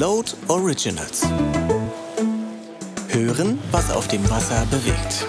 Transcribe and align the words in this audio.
Float 0.00 0.34
Originals. 0.48 1.28
Hören, 3.08 3.58
was 3.70 3.90
auf 3.90 4.08
dem 4.08 4.22
Wasser 4.30 4.64
bewegt. 4.70 5.26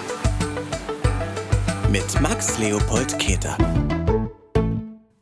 Mit 1.90 2.18
Max 2.22 2.58
Leopold 2.58 3.18
Keter. 3.18 3.58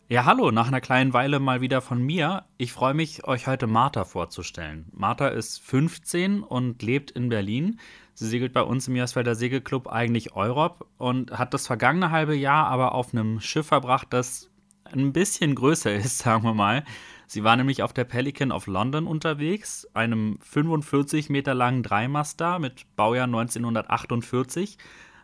Ja, 0.08 0.24
hallo, 0.24 0.52
nach 0.52 0.68
einer 0.68 0.80
kleinen 0.80 1.12
Weile 1.14 1.40
mal 1.40 1.60
wieder 1.60 1.80
von 1.80 2.00
mir. 2.00 2.44
Ich 2.58 2.72
freue 2.72 2.94
mich, 2.94 3.26
euch 3.26 3.48
heute 3.48 3.66
Martha 3.66 4.04
vorzustellen. 4.04 4.86
Martha 4.92 5.26
ist 5.26 5.60
15 5.62 6.44
und 6.44 6.80
lebt 6.80 7.10
in 7.10 7.28
Berlin. 7.28 7.80
Sie 8.14 8.28
segelt 8.28 8.52
bei 8.52 8.62
uns 8.62 8.86
im 8.86 8.94
Jasfelder 8.94 9.34
Segelclub 9.34 9.88
eigentlich 9.88 10.32
Europ 10.36 10.86
und 10.96 11.36
hat 11.36 11.54
das 11.54 11.66
vergangene 11.66 12.12
halbe 12.12 12.36
Jahr 12.36 12.68
aber 12.68 12.94
auf 12.94 13.12
einem 13.12 13.40
Schiff 13.40 13.66
verbracht, 13.66 14.06
das 14.10 14.48
ein 14.84 15.12
bisschen 15.12 15.56
größer 15.56 15.92
ist, 15.96 16.18
sagen 16.18 16.44
wir 16.44 16.54
mal. 16.54 16.84
Sie 17.32 17.44
war 17.44 17.54
nämlich 17.54 17.84
auf 17.84 17.92
der 17.92 18.02
Pelican 18.02 18.50
of 18.50 18.66
London 18.66 19.06
unterwegs, 19.06 19.86
einem 19.94 20.40
45 20.40 21.30
Meter 21.30 21.54
langen 21.54 21.84
Dreimaster 21.84 22.58
mit 22.58 22.86
Baujahr 22.96 23.26
1948. 23.26 24.78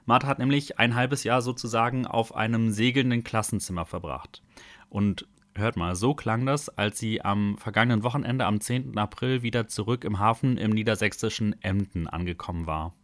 Martha 0.05 0.29
hat 0.29 0.39
nämlich 0.39 0.79
ein 0.79 0.95
halbes 0.95 1.25
Jahr 1.25 1.43
sozusagen 1.43 2.07
auf 2.07 2.33
einem 2.33 2.71
segelnden 2.71 3.25
Klassenzimmer 3.25 3.87
verbracht. 3.87 4.41
Und 4.89 5.27
hört 5.57 5.77
mal, 5.77 5.97
so 5.97 6.15
klang 6.15 6.47
das, 6.47 6.69
als 6.69 7.01
sie 7.01 7.23
am 7.23 7.59
vergangenen 7.59 8.05
Wochenende 8.05 8.47
am 8.47 8.61
10. 8.61 8.97
April 8.99 9.43
wieder 9.43 9.67
zurück 9.67 10.05
im 10.05 10.21
Hafen 10.21 10.59
im 10.59 10.71
niedersächsischen 10.71 11.61
Emden 11.61 12.07
angekommen 12.07 12.69
war. 12.69 12.95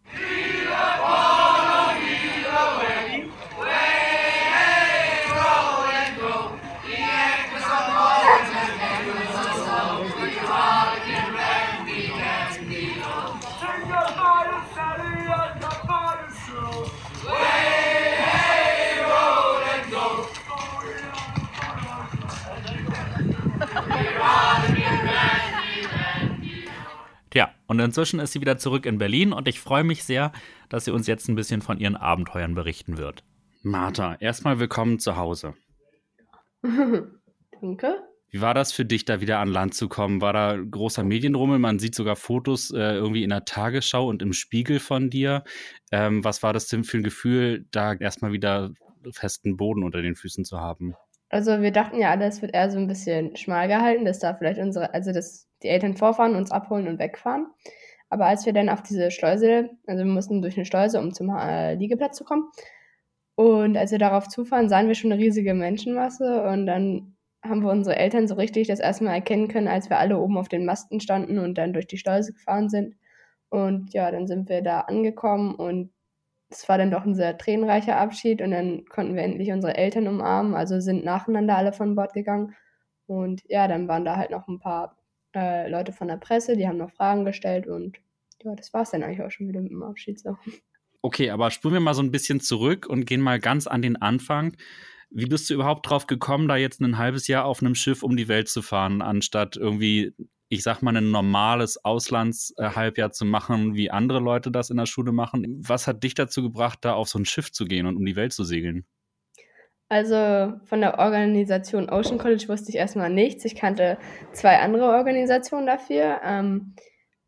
Und 27.72 27.80
inzwischen 27.80 28.20
ist 28.20 28.32
sie 28.32 28.42
wieder 28.42 28.58
zurück 28.58 28.84
in 28.84 28.98
Berlin 28.98 29.32
und 29.32 29.48
ich 29.48 29.58
freue 29.58 29.82
mich 29.82 30.04
sehr, 30.04 30.30
dass 30.68 30.84
sie 30.84 30.90
uns 30.90 31.06
jetzt 31.06 31.26
ein 31.28 31.36
bisschen 31.36 31.62
von 31.62 31.78
ihren 31.78 31.96
Abenteuern 31.96 32.54
berichten 32.54 32.98
wird. 32.98 33.24
Martha, 33.62 34.16
erstmal 34.16 34.58
willkommen 34.58 34.98
zu 34.98 35.16
Hause. 35.16 35.54
Danke. 36.62 37.96
Wie 38.28 38.42
war 38.42 38.52
das 38.52 38.72
für 38.72 38.84
dich, 38.84 39.06
da 39.06 39.22
wieder 39.22 39.38
an 39.38 39.48
Land 39.48 39.72
zu 39.72 39.88
kommen? 39.88 40.20
War 40.20 40.34
da 40.34 40.54
großer 40.58 41.02
Medienrummel? 41.02 41.58
Man 41.58 41.78
sieht 41.78 41.94
sogar 41.94 42.14
Fotos 42.14 42.70
äh, 42.72 42.94
irgendwie 42.94 43.22
in 43.22 43.30
der 43.30 43.46
Tagesschau 43.46 44.06
und 44.06 44.20
im 44.20 44.34
Spiegel 44.34 44.78
von 44.78 45.08
dir. 45.08 45.42
Ähm, 45.90 46.22
was 46.24 46.42
war 46.42 46.52
das 46.52 46.66
denn 46.66 46.84
für 46.84 46.98
ein 46.98 47.02
Gefühl, 47.02 47.64
da 47.70 47.94
erstmal 47.94 48.32
wieder 48.32 48.70
festen 49.12 49.56
Boden 49.56 49.82
unter 49.82 50.02
den 50.02 50.14
Füßen 50.14 50.44
zu 50.44 50.60
haben? 50.60 50.92
Also 51.32 51.62
wir 51.62 51.72
dachten 51.72 51.98
ja 51.98 52.10
alle, 52.10 52.26
es 52.26 52.42
wird 52.42 52.54
eher 52.54 52.70
so 52.70 52.78
ein 52.78 52.88
bisschen 52.88 53.36
schmal 53.36 53.66
gehalten, 53.66 54.04
dass 54.04 54.18
da 54.18 54.34
vielleicht 54.34 54.60
unsere, 54.60 54.92
also 54.92 55.12
dass 55.12 55.48
die 55.62 55.68
Eltern 55.68 55.96
vorfahren, 55.96 56.36
uns 56.36 56.50
abholen 56.50 56.86
und 56.88 56.98
wegfahren. 56.98 57.46
Aber 58.10 58.26
als 58.26 58.44
wir 58.44 58.52
dann 58.52 58.68
auf 58.68 58.82
diese 58.82 59.10
Schleuse, 59.10 59.70
also 59.86 60.04
wir 60.04 60.12
mussten 60.12 60.42
durch 60.42 60.56
eine 60.58 60.66
Schleuse, 60.66 61.00
um 61.00 61.14
zum 61.14 61.30
äh, 61.30 61.74
Liegeplatz 61.74 62.18
zu 62.18 62.24
kommen. 62.24 62.50
Und 63.34 63.78
als 63.78 63.92
wir 63.92 63.98
darauf 63.98 64.28
zufahren, 64.28 64.68
sahen 64.68 64.88
wir 64.88 64.94
schon 64.94 65.10
eine 65.10 65.22
riesige 65.22 65.54
Menschenmasse 65.54 66.42
und 66.44 66.66
dann 66.66 67.16
haben 67.42 67.62
wir 67.62 67.70
unsere 67.70 67.96
Eltern 67.96 68.28
so 68.28 68.34
richtig 68.34 68.68
das 68.68 68.80
erste 68.80 69.04
Mal 69.04 69.14
erkennen 69.14 69.48
können, 69.48 69.68
als 69.68 69.88
wir 69.88 69.98
alle 69.98 70.18
oben 70.18 70.36
auf 70.36 70.50
den 70.50 70.66
Masten 70.66 71.00
standen 71.00 71.38
und 71.38 71.56
dann 71.56 71.72
durch 71.72 71.86
die 71.86 71.96
Schleuse 71.96 72.34
gefahren 72.34 72.68
sind. 72.68 72.94
Und 73.48 73.94
ja, 73.94 74.10
dann 74.10 74.26
sind 74.26 74.50
wir 74.50 74.60
da 74.60 74.80
angekommen 74.80 75.54
und 75.54 75.92
es 76.52 76.68
war 76.68 76.78
dann 76.78 76.90
doch 76.90 77.04
ein 77.04 77.14
sehr 77.14 77.36
tränenreicher 77.38 77.96
Abschied 77.96 78.42
und 78.42 78.50
dann 78.52 78.84
konnten 78.86 79.14
wir 79.14 79.22
endlich 79.22 79.50
unsere 79.52 79.76
Eltern 79.76 80.08
umarmen, 80.08 80.54
also 80.54 80.80
sind 80.80 81.04
nacheinander 81.04 81.56
alle 81.56 81.72
von 81.72 81.94
Bord 81.94 82.12
gegangen. 82.14 82.54
Und 83.06 83.42
ja, 83.48 83.68
dann 83.68 83.88
waren 83.88 84.04
da 84.04 84.16
halt 84.16 84.30
noch 84.30 84.48
ein 84.48 84.58
paar 84.58 84.96
äh, 85.34 85.68
Leute 85.68 85.92
von 85.92 86.08
der 86.08 86.16
Presse, 86.16 86.56
die 86.56 86.66
haben 86.68 86.78
noch 86.78 86.90
Fragen 86.90 87.24
gestellt 87.24 87.66
und 87.66 87.98
ja, 88.44 88.54
das 88.54 88.72
war 88.72 88.82
es 88.82 88.90
dann 88.90 89.02
eigentlich 89.02 89.22
auch 89.22 89.30
schon 89.30 89.48
wieder 89.48 89.60
mit 89.60 89.70
dem 89.70 89.82
Abschied 89.82 90.20
so. 90.20 90.36
Okay, 91.02 91.30
aber 91.30 91.50
spulen 91.50 91.74
wir 91.74 91.80
mal 91.80 91.94
so 91.94 92.02
ein 92.02 92.12
bisschen 92.12 92.40
zurück 92.40 92.86
und 92.86 93.06
gehen 93.06 93.20
mal 93.20 93.40
ganz 93.40 93.66
an 93.66 93.82
den 93.82 94.00
Anfang. 94.00 94.56
Wie 95.10 95.26
bist 95.26 95.50
du 95.50 95.54
überhaupt 95.54 95.88
drauf 95.88 96.06
gekommen, 96.06 96.48
da 96.48 96.56
jetzt 96.56 96.80
ein 96.80 96.96
halbes 96.96 97.26
Jahr 97.26 97.44
auf 97.44 97.60
einem 97.60 97.74
Schiff 97.74 98.02
um 98.02 98.16
die 98.16 98.28
Welt 98.28 98.48
zu 98.48 98.62
fahren, 98.62 99.02
anstatt 99.02 99.56
irgendwie, 99.56 100.14
ich 100.52 100.62
sag 100.62 100.82
mal, 100.82 100.94
ein 100.94 101.10
normales 101.10 101.82
Auslandshalbjahr 101.82 103.10
zu 103.10 103.24
machen, 103.24 103.74
wie 103.74 103.90
andere 103.90 104.20
Leute 104.20 104.50
das 104.50 104.68
in 104.68 104.76
der 104.76 104.84
Schule 104.84 105.10
machen? 105.10 105.62
Was 105.66 105.86
hat 105.86 106.04
dich 106.04 106.12
dazu 106.12 106.42
gebracht, 106.42 106.80
da 106.82 106.92
auf 106.92 107.08
so 107.08 107.18
ein 107.18 107.24
Schiff 107.24 107.50
zu 107.52 107.64
gehen 107.64 107.86
und 107.86 107.96
um 107.96 108.04
die 108.04 108.16
Welt 108.16 108.34
zu 108.34 108.44
segeln? 108.44 108.84
Also 109.88 110.52
von 110.66 110.82
der 110.82 110.98
Organisation 110.98 111.88
Ocean 111.88 112.18
College 112.18 112.44
wusste 112.48 112.68
ich 112.68 112.76
erstmal 112.76 113.08
nichts. 113.08 113.46
Ich 113.46 113.54
kannte 113.54 113.96
zwei 114.34 114.58
andere 114.58 114.90
Organisationen 114.90 115.66
dafür. 115.66 116.20
Ähm, 116.22 116.74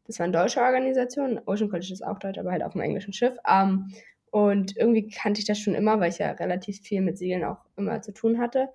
das 0.07 0.19
waren 0.19 0.31
deutsche 0.31 0.61
Organisationen. 0.61 1.41
Ocean 1.47 1.71
College 1.71 1.95
ist 1.95 2.05
auch 2.05 2.19
deutsch, 2.19 2.39
aber 2.39 2.53
halt 2.53 2.63
auf 2.63 2.73
dem 2.73 2.83
englischen 2.83 3.15
Schiff. 3.15 3.39
Ähm, 3.51 3.91
und 4.33 4.77
irgendwie 4.77 5.09
kannte 5.09 5.41
ich 5.41 5.47
das 5.47 5.59
schon 5.59 5.75
immer, 5.75 5.99
weil 5.99 6.11
ich 6.11 6.19
ja 6.19 6.31
relativ 6.33 6.79
viel 6.81 7.01
mit 7.01 7.17
Segeln 7.17 7.45
auch 7.45 7.65
immer 7.79 8.03
zu 8.03 8.13
tun 8.13 8.39
hatte. 8.39 8.69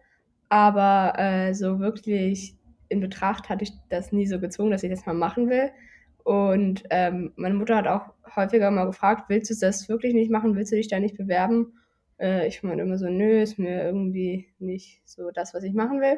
Aber 0.49 1.13
äh, 1.19 1.53
so 1.53 1.79
wirklich 1.79 2.55
in 2.89 3.00
Betracht 3.00 3.50
hatte 3.50 3.63
ich 3.63 3.72
das 3.89 4.11
nie 4.11 4.27
so 4.27 4.39
gezogen, 4.39 4.72
dass 4.72 4.83
ich 4.83 4.89
das 4.89 5.05
mal 5.05 5.13
machen 5.13 5.50
will. 5.50 5.72
Und 6.23 6.83
ähm, 6.89 7.31
meine 7.35 7.55
Mutter 7.55 7.75
hat 7.75 7.88
auch 7.88 8.13
häufiger 8.35 8.69
mal 8.72 8.85
gefragt, 8.85 9.25
willst 9.29 9.50
du 9.50 9.55
das 9.59 9.89
wirklich 9.89 10.13
nicht 10.13 10.29
machen? 10.29 10.55
Willst 10.55 10.72
du 10.72 10.75
dich 10.75 10.88
da 10.88 10.99
nicht 10.99 11.17
bewerben? 11.17 11.79
Äh, 12.19 12.47
ich 12.47 12.61
meine 12.63 12.81
immer 12.81 12.97
so, 12.97 13.07
nö, 13.09 13.41
ist 13.41 13.57
mir 13.57 13.83
irgendwie 13.83 14.47
nicht 14.59 15.01
so 15.05 15.31
das, 15.31 15.53
was 15.53 15.63
ich 15.63 15.73
machen 15.73 16.01
will. 16.01 16.17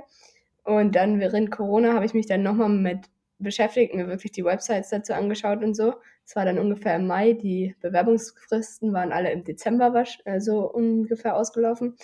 Und 0.63 0.95
dann 0.95 1.19
während 1.19 1.51
Corona 1.51 1.93
habe 1.93 2.05
ich 2.05 2.13
mich 2.13 2.25
dann 2.25 2.43
nochmal 2.43 2.69
mit 2.69 3.09
beschäftigt, 3.39 3.95
mir 3.95 4.07
wirklich 4.07 4.31
die 4.31 4.45
Websites 4.45 4.89
dazu 4.89 5.13
angeschaut 5.13 5.63
und 5.63 5.75
so. 5.75 5.95
Es 6.25 6.35
war 6.35 6.45
dann 6.45 6.59
ungefähr 6.59 6.95
im 6.95 7.07
Mai, 7.07 7.33
die 7.33 7.75
Bewerbungsfristen 7.81 8.93
waren 8.93 9.11
alle 9.11 9.31
im 9.31 9.43
Dezember 9.43 9.91
so 10.05 10.21
also 10.25 10.71
ungefähr 10.71 11.35
ausgelaufen. 11.35 11.95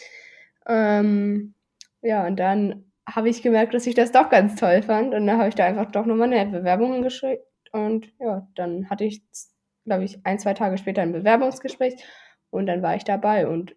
Ähm, 0.68 1.54
ja, 2.02 2.26
und 2.26 2.38
dann 2.38 2.87
habe 3.08 3.30
ich 3.30 3.42
gemerkt, 3.42 3.74
dass 3.74 3.88
ich 3.88 3.96
das 3.96 4.12
doch 4.12 4.30
ganz 4.30 4.56
toll 4.56 4.84
fand. 4.84 5.14
Und 5.14 5.26
dann 5.28 5.38
habe 5.38 5.50
ich 5.50 5.56
da 5.56 5.66
einfach 5.66 5.90
doch 5.92 6.06
nochmal 6.06 6.32
eine 6.32 6.52
Bewerbung 6.52 7.02
geschickt. 7.02 7.44
Und 7.72 8.12
ja, 8.20 8.48
dann 8.56 8.90
hatte 8.90 9.06
ich, 9.06 9.22
glaube 9.86 10.04
ich, 10.04 10.20
ein, 10.26 10.40
zwei 10.40 10.54
Tage 10.54 10.78
später 10.78 11.02
ein 11.02 11.14
Bewerbungsgespräch 11.14 11.96
und 12.50 12.66
dann 12.66 12.82
war 12.82 12.96
ich 12.96 13.04
dabei. 13.04 13.48
Und 13.48 13.76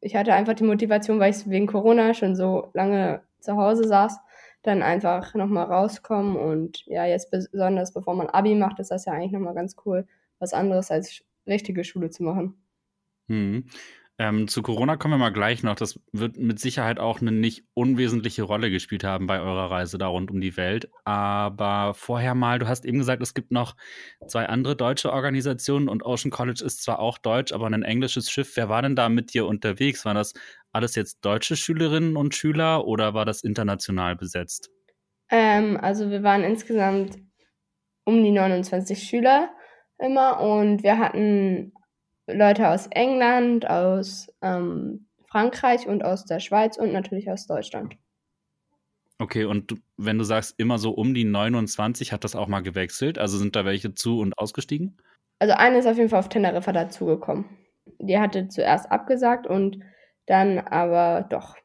ich 0.00 0.16
hatte 0.16 0.34
einfach 0.34 0.54
die 0.54 0.64
Motivation, 0.64 1.18
weil 1.18 1.30
ich 1.30 1.48
wegen 1.48 1.66
Corona 1.66 2.14
schon 2.14 2.36
so 2.36 2.70
lange 2.74 3.22
zu 3.40 3.56
Hause 3.56 3.86
saß, 3.86 4.18
dann 4.62 4.82
einfach 4.82 5.34
nochmal 5.34 5.66
rauskommen. 5.66 6.36
Und 6.36 6.84
ja, 6.86 7.06
jetzt 7.06 7.30
besonders 7.30 7.92
bevor 7.92 8.14
man 8.14 8.28
Abi 8.28 8.54
macht, 8.54 8.78
ist 8.78 8.90
das 8.90 9.06
ja 9.06 9.12
eigentlich 9.12 9.32
nochmal 9.32 9.54
ganz 9.54 9.76
cool, 9.84 10.06
was 10.38 10.52
anderes 10.52 10.90
als 10.90 11.24
richtige 11.46 11.84
Schule 11.84 12.10
zu 12.10 12.24
machen. 12.24 12.60
Hm. 13.28 13.66
Ähm, 14.18 14.48
zu 14.48 14.62
Corona 14.62 14.96
kommen 14.96 15.14
wir 15.14 15.18
mal 15.18 15.32
gleich 15.32 15.62
noch. 15.62 15.74
Das 15.74 16.00
wird 16.10 16.38
mit 16.38 16.58
Sicherheit 16.58 16.98
auch 16.98 17.20
eine 17.20 17.32
nicht 17.32 17.64
unwesentliche 17.74 18.44
Rolle 18.44 18.70
gespielt 18.70 19.04
haben 19.04 19.26
bei 19.26 19.40
eurer 19.40 19.70
Reise 19.70 19.98
da 19.98 20.06
rund 20.06 20.30
um 20.30 20.40
die 20.40 20.56
Welt. 20.56 20.88
Aber 21.04 21.92
vorher 21.92 22.34
mal, 22.34 22.58
du 22.58 22.66
hast 22.66 22.86
eben 22.86 22.98
gesagt, 22.98 23.20
es 23.20 23.34
gibt 23.34 23.52
noch 23.52 23.76
zwei 24.26 24.46
andere 24.46 24.74
deutsche 24.74 25.12
Organisationen 25.12 25.90
und 25.90 26.02
Ocean 26.02 26.30
College 26.30 26.64
ist 26.64 26.82
zwar 26.82 26.98
auch 26.98 27.18
deutsch, 27.18 27.52
aber 27.52 27.66
ein 27.66 27.82
englisches 27.82 28.30
Schiff. 28.30 28.56
Wer 28.56 28.70
war 28.70 28.80
denn 28.80 28.96
da 28.96 29.10
mit 29.10 29.34
dir 29.34 29.46
unterwegs? 29.46 30.06
Waren 30.06 30.16
das 30.16 30.32
alles 30.72 30.94
jetzt 30.94 31.22
deutsche 31.22 31.56
Schülerinnen 31.56 32.16
und 32.16 32.34
Schüler 32.34 32.86
oder 32.86 33.12
war 33.12 33.26
das 33.26 33.44
international 33.44 34.16
besetzt? 34.16 34.70
Ähm, 35.28 35.76
also 35.76 36.10
wir 36.10 36.22
waren 36.22 36.42
insgesamt 36.42 37.18
um 38.04 38.22
die 38.24 38.30
29 38.30 39.02
Schüler 39.02 39.50
immer 39.98 40.40
und 40.40 40.82
wir 40.82 40.98
hatten 40.98 41.72
Leute 42.26 42.68
aus 42.68 42.86
England, 42.88 43.68
aus 43.68 44.28
ähm, 44.42 45.06
Frankreich 45.28 45.86
und 45.86 46.04
aus 46.04 46.24
der 46.24 46.40
Schweiz 46.40 46.76
und 46.76 46.92
natürlich 46.92 47.30
aus 47.30 47.46
Deutschland. 47.46 47.96
Okay, 49.18 49.44
und 49.44 49.74
wenn 49.96 50.18
du 50.18 50.24
sagst 50.24 50.54
immer 50.58 50.78
so 50.78 50.90
um 50.90 51.14
die 51.14 51.24
29, 51.24 52.12
hat 52.12 52.24
das 52.24 52.36
auch 52.36 52.48
mal 52.48 52.60
gewechselt? 52.60 53.18
Also 53.18 53.38
sind 53.38 53.56
da 53.56 53.64
welche 53.64 53.94
zu 53.94 54.20
und 54.20 54.36
ausgestiegen? 54.38 54.98
Also 55.38 55.54
eine 55.54 55.78
ist 55.78 55.86
auf 55.86 55.96
jeden 55.96 56.10
Fall 56.10 56.20
auf 56.20 56.28
Teneriffa 56.28 56.72
dazugekommen. 56.72 57.46
Die 57.98 58.18
hatte 58.18 58.48
zuerst 58.48 58.90
abgesagt 58.90 59.46
und 59.46 59.78
dann 60.26 60.58
aber 60.58 61.26
doch 61.28 61.56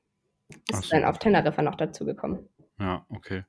ist 0.69 0.84
so. 0.84 0.90
dann 0.92 1.04
auf 1.04 1.19
Teneriffa 1.19 1.62
noch 1.62 1.75
dazugekommen. 1.75 2.48
Ja, 2.80 3.06
okay. 3.10 3.44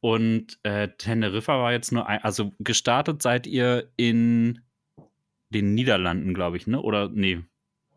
Und 0.00 0.58
äh, 0.62 0.88
Teneriffa 0.96 1.58
war 1.58 1.72
jetzt 1.72 1.92
nur 1.92 2.06
ein, 2.06 2.22
also 2.22 2.52
gestartet 2.58 3.20
seid 3.20 3.46
ihr 3.46 3.92
in 3.96 4.60
den 5.50 5.74
Niederlanden, 5.74 6.34
glaube 6.34 6.56
ich, 6.56 6.66
ne? 6.66 6.80
Oder 6.80 7.08
nee? 7.12 7.40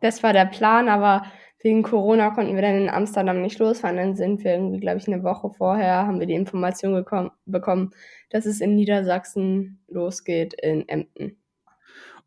Das 0.00 0.22
war 0.22 0.32
der 0.32 0.44
Plan, 0.44 0.88
aber 0.88 1.24
wegen 1.62 1.82
Corona 1.82 2.30
konnten 2.30 2.54
wir 2.54 2.62
dann 2.62 2.82
in 2.82 2.90
Amsterdam 2.90 3.40
nicht 3.40 3.58
losfahren. 3.58 3.96
Dann 3.96 4.16
sind 4.16 4.44
wir 4.44 4.52
irgendwie, 4.52 4.80
glaube 4.80 4.98
ich, 4.98 5.08
eine 5.08 5.22
Woche 5.22 5.50
vorher, 5.50 6.06
haben 6.06 6.20
wir 6.20 6.26
die 6.26 6.34
Information 6.34 7.04
bekommen, 7.46 7.90
dass 8.28 8.44
es 8.44 8.60
in 8.60 8.74
Niedersachsen 8.74 9.82
losgeht, 9.88 10.52
in 10.54 10.86
Emden. 10.88 11.38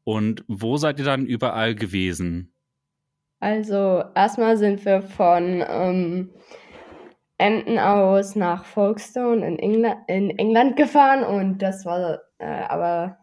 Und 0.04 0.44
wo 0.48 0.78
seid 0.78 0.98
ihr 1.00 1.06
dann 1.06 1.28
überall 1.28 1.76
gewesen? 1.76 2.52
Also 3.40 4.04
erstmal 4.16 4.58
sind 4.58 4.84
wir 4.86 5.02
von 5.04 5.64
ähm, 5.70 6.32
Emden 7.38 7.78
aus 7.78 8.36
nach 8.36 8.66
Folkestone 8.66 9.46
in, 9.46 9.60
Engla 9.60 9.98
in 10.08 10.32
England 10.32 10.76
gefahren 10.76 11.24
und 11.24 11.60
das 11.60 11.86
war 11.86 12.22
äh, 12.40 12.46
aber 12.46 13.20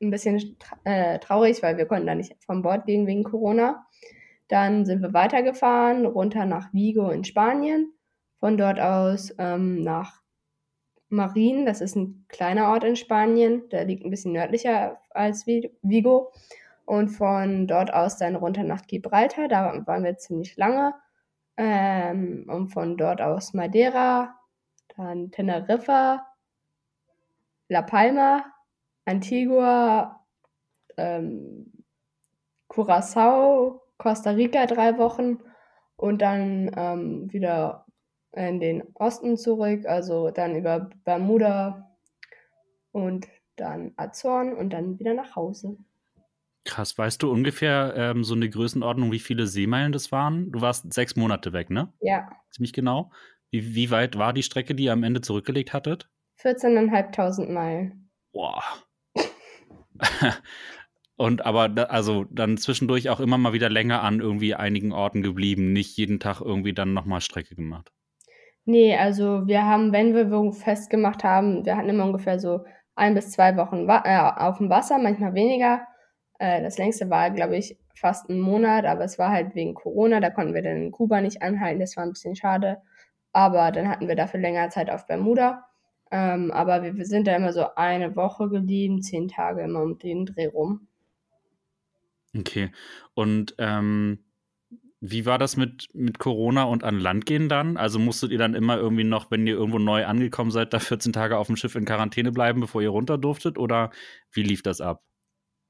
ein 0.00 0.10
bisschen 0.10 0.56
äh, 0.84 1.18
traurig, 1.18 1.62
weil 1.62 1.76
wir 1.76 1.86
konnten 1.86 2.06
da 2.06 2.14
nicht 2.14 2.36
von 2.44 2.62
Bord 2.62 2.86
gehen 2.86 3.06
wegen 3.06 3.24
Corona. 3.24 3.86
Dann 4.48 4.84
sind 4.84 5.02
wir 5.02 5.12
weitergefahren, 5.12 6.06
runter 6.06 6.46
nach 6.46 6.72
Vigo 6.72 7.10
in 7.10 7.24
Spanien. 7.24 7.92
Von 8.38 8.58
dort 8.58 8.78
aus 8.78 9.34
ähm, 9.38 9.82
nach 9.82 10.22
Marin, 11.08 11.66
das 11.66 11.80
ist 11.80 11.96
ein 11.96 12.26
kleiner 12.28 12.68
Ort 12.68 12.84
in 12.84 12.96
Spanien, 12.96 13.68
der 13.70 13.84
liegt 13.84 14.04
ein 14.04 14.10
bisschen 14.10 14.32
nördlicher 14.32 15.00
als 15.10 15.46
Vigo. 15.46 16.32
Und 16.84 17.08
von 17.08 17.66
dort 17.66 17.92
aus 17.92 18.18
dann 18.18 18.36
runter 18.36 18.62
nach 18.62 18.86
Gibraltar, 18.86 19.48
da 19.48 19.86
waren 19.86 20.04
wir 20.04 20.18
ziemlich 20.18 20.56
lange. 20.56 20.94
Ähm, 21.56 22.46
und 22.48 22.68
von 22.68 22.96
dort 22.96 23.20
aus 23.20 23.54
Madeira, 23.54 24.38
dann 24.96 25.30
Teneriffa, 25.30 26.26
La 27.68 27.82
Palma, 27.82 28.44
Antigua, 29.06 30.26
ähm, 30.96 31.72
Curacao, 32.68 33.82
Costa 33.96 34.30
Rica 34.30 34.66
drei 34.66 34.98
Wochen 34.98 35.38
und 35.96 36.20
dann 36.20 36.70
ähm, 36.76 37.32
wieder 37.32 37.86
in 38.32 38.60
den 38.60 38.82
Osten 38.94 39.38
zurück, 39.38 39.86
also 39.86 40.30
dann 40.30 40.56
über 40.56 40.90
Bermuda 41.04 41.96
und 42.92 43.26
dann 43.56 43.92
Azoren 43.96 44.52
und 44.52 44.70
dann 44.70 44.98
wieder 44.98 45.14
nach 45.14 45.34
Hause. 45.36 45.78
Krass, 46.64 46.98
weißt 46.98 47.22
du 47.22 47.30
ungefähr 47.30 47.94
ähm, 47.96 48.24
so 48.24 48.34
eine 48.34 48.50
Größenordnung, 48.50 49.12
wie 49.12 49.20
viele 49.20 49.46
Seemeilen 49.46 49.92
das 49.92 50.10
waren? 50.10 50.50
Du 50.50 50.60
warst 50.60 50.92
sechs 50.92 51.16
Monate 51.16 51.52
weg, 51.52 51.70
ne? 51.70 51.92
Ja. 52.00 52.28
Ziemlich 52.50 52.72
genau. 52.72 53.12
Wie, 53.50 53.74
wie 53.74 53.90
weit 53.90 54.18
war 54.18 54.32
die 54.32 54.42
Strecke, 54.42 54.74
die 54.74 54.84
ihr 54.84 54.92
am 54.92 55.04
Ende 55.04 55.20
zurückgelegt 55.20 55.72
hattet? 55.72 56.10
14.500 56.42 57.50
Meilen. 57.50 58.10
Boah. 58.32 58.62
Und 61.16 61.46
aber 61.46 61.70
da, 61.70 61.84
also 61.84 62.24
dann 62.30 62.58
zwischendurch 62.58 63.08
auch 63.08 63.20
immer 63.20 63.38
mal 63.38 63.54
wieder 63.54 63.70
länger 63.70 64.02
an 64.02 64.20
irgendwie 64.20 64.54
einigen 64.54 64.92
Orten 64.92 65.22
geblieben, 65.22 65.72
nicht 65.72 65.96
jeden 65.96 66.20
Tag 66.20 66.42
irgendwie 66.42 66.74
dann 66.74 66.92
nochmal 66.92 67.22
Strecke 67.22 67.54
gemacht. 67.54 67.90
Nee, 68.66 68.96
also 68.96 69.46
wir 69.46 69.64
haben, 69.64 69.92
wenn 69.92 70.14
wir 70.14 70.52
festgemacht 70.52 71.24
haben, 71.24 71.64
wir 71.64 71.76
hatten 71.76 71.88
immer 71.88 72.04
ungefähr 72.04 72.38
so 72.38 72.64
ein 72.96 73.14
bis 73.14 73.30
zwei 73.30 73.56
Wochen 73.56 73.88
äh, 73.88 74.18
auf 74.18 74.58
dem 74.58 74.68
Wasser, 74.68 74.98
manchmal 74.98 75.34
weniger. 75.34 75.86
Äh, 76.38 76.62
das 76.62 76.76
längste 76.76 77.08
war, 77.08 77.30
glaube 77.30 77.56
ich, 77.56 77.78
fast 77.94 78.28
ein 78.28 78.40
Monat, 78.40 78.84
aber 78.84 79.04
es 79.04 79.18
war 79.18 79.30
halt 79.30 79.54
wegen 79.54 79.74
Corona, 79.74 80.20
da 80.20 80.30
konnten 80.30 80.54
wir 80.54 80.62
dann 80.62 80.76
in 80.76 80.90
Kuba 80.90 81.20
nicht 81.20 81.42
anhalten, 81.42 81.80
das 81.80 81.96
war 81.96 82.04
ein 82.04 82.12
bisschen 82.12 82.36
schade. 82.36 82.78
Aber 83.32 83.70
dann 83.70 83.88
hatten 83.88 84.08
wir 84.08 84.16
dafür 84.16 84.40
länger 84.40 84.68
Zeit 84.70 84.90
auf 84.90 85.06
Bermuda. 85.06 85.65
Ähm, 86.10 86.50
aber 86.52 86.82
wir, 86.82 86.96
wir 86.96 87.04
sind 87.04 87.26
da 87.26 87.34
immer 87.34 87.52
so 87.52 87.74
eine 87.74 88.14
Woche 88.14 88.48
geblieben, 88.48 89.02
zehn 89.02 89.28
Tage 89.28 89.62
immer 89.62 89.82
um 89.82 89.98
den 89.98 90.26
Dreh 90.26 90.46
rum. 90.46 90.86
Okay. 92.36 92.70
Und 93.14 93.54
ähm, 93.58 94.24
wie 95.00 95.26
war 95.26 95.38
das 95.38 95.56
mit, 95.56 95.88
mit 95.94 96.18
Corona 96.18 96.64
und 96.64 96.84
an 96.84 96.98
Land 96.98 97.26
gehen 97.26 97.48
dann? 97.48 97.76
Also 97.76 97.98
musstet 97.98 98.30
ihr 98.30 98.38
dann 98.38 98.54
immer 98.54 98.76
irgendwie 98.76 99.04
noch, 99.04 99.30
wenn 99.30 99.46
ihr 99.46 99.54
irgendwo 99.54 99.78
neu 99.78 100.06
angekommen 100.06 100.50
seid, 100.50 100.72
da 100.72 100.78
14 100.78 101.12
Tage 101.12 101.36
auf 101.36 101.48
dem 101.48 101.56
Schiff 101.56 101.74
in 101.74 101.84
Quarantäne 101.84 102.32
bleiben, 102.32 102.60
bevor 102.60 102.82
ihr 102.82 102.90
runter 102.90 103.18
durftet? 103.18 103.58
Oder 103.58 103.90
wie 104.32 104.42
lief 104.42 104.62
das 104.62 104.80
ab? 104.80 105.02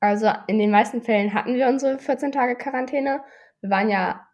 Also 0.00 0.30
in 0.46 0.58
den 0.58 0.70
meisten 0.70 1.02
Fällen 1.02 1.34
hatten 1.34 1.54
wir 1.54 1.68
unsere 1.68 1.98
14 1.98 2.32
Tage 2.32 2.56
Quarantäne. 2.56 3.20
Wir 3.60 3.70
waren 3.70 3.88
ja 3.88 4.26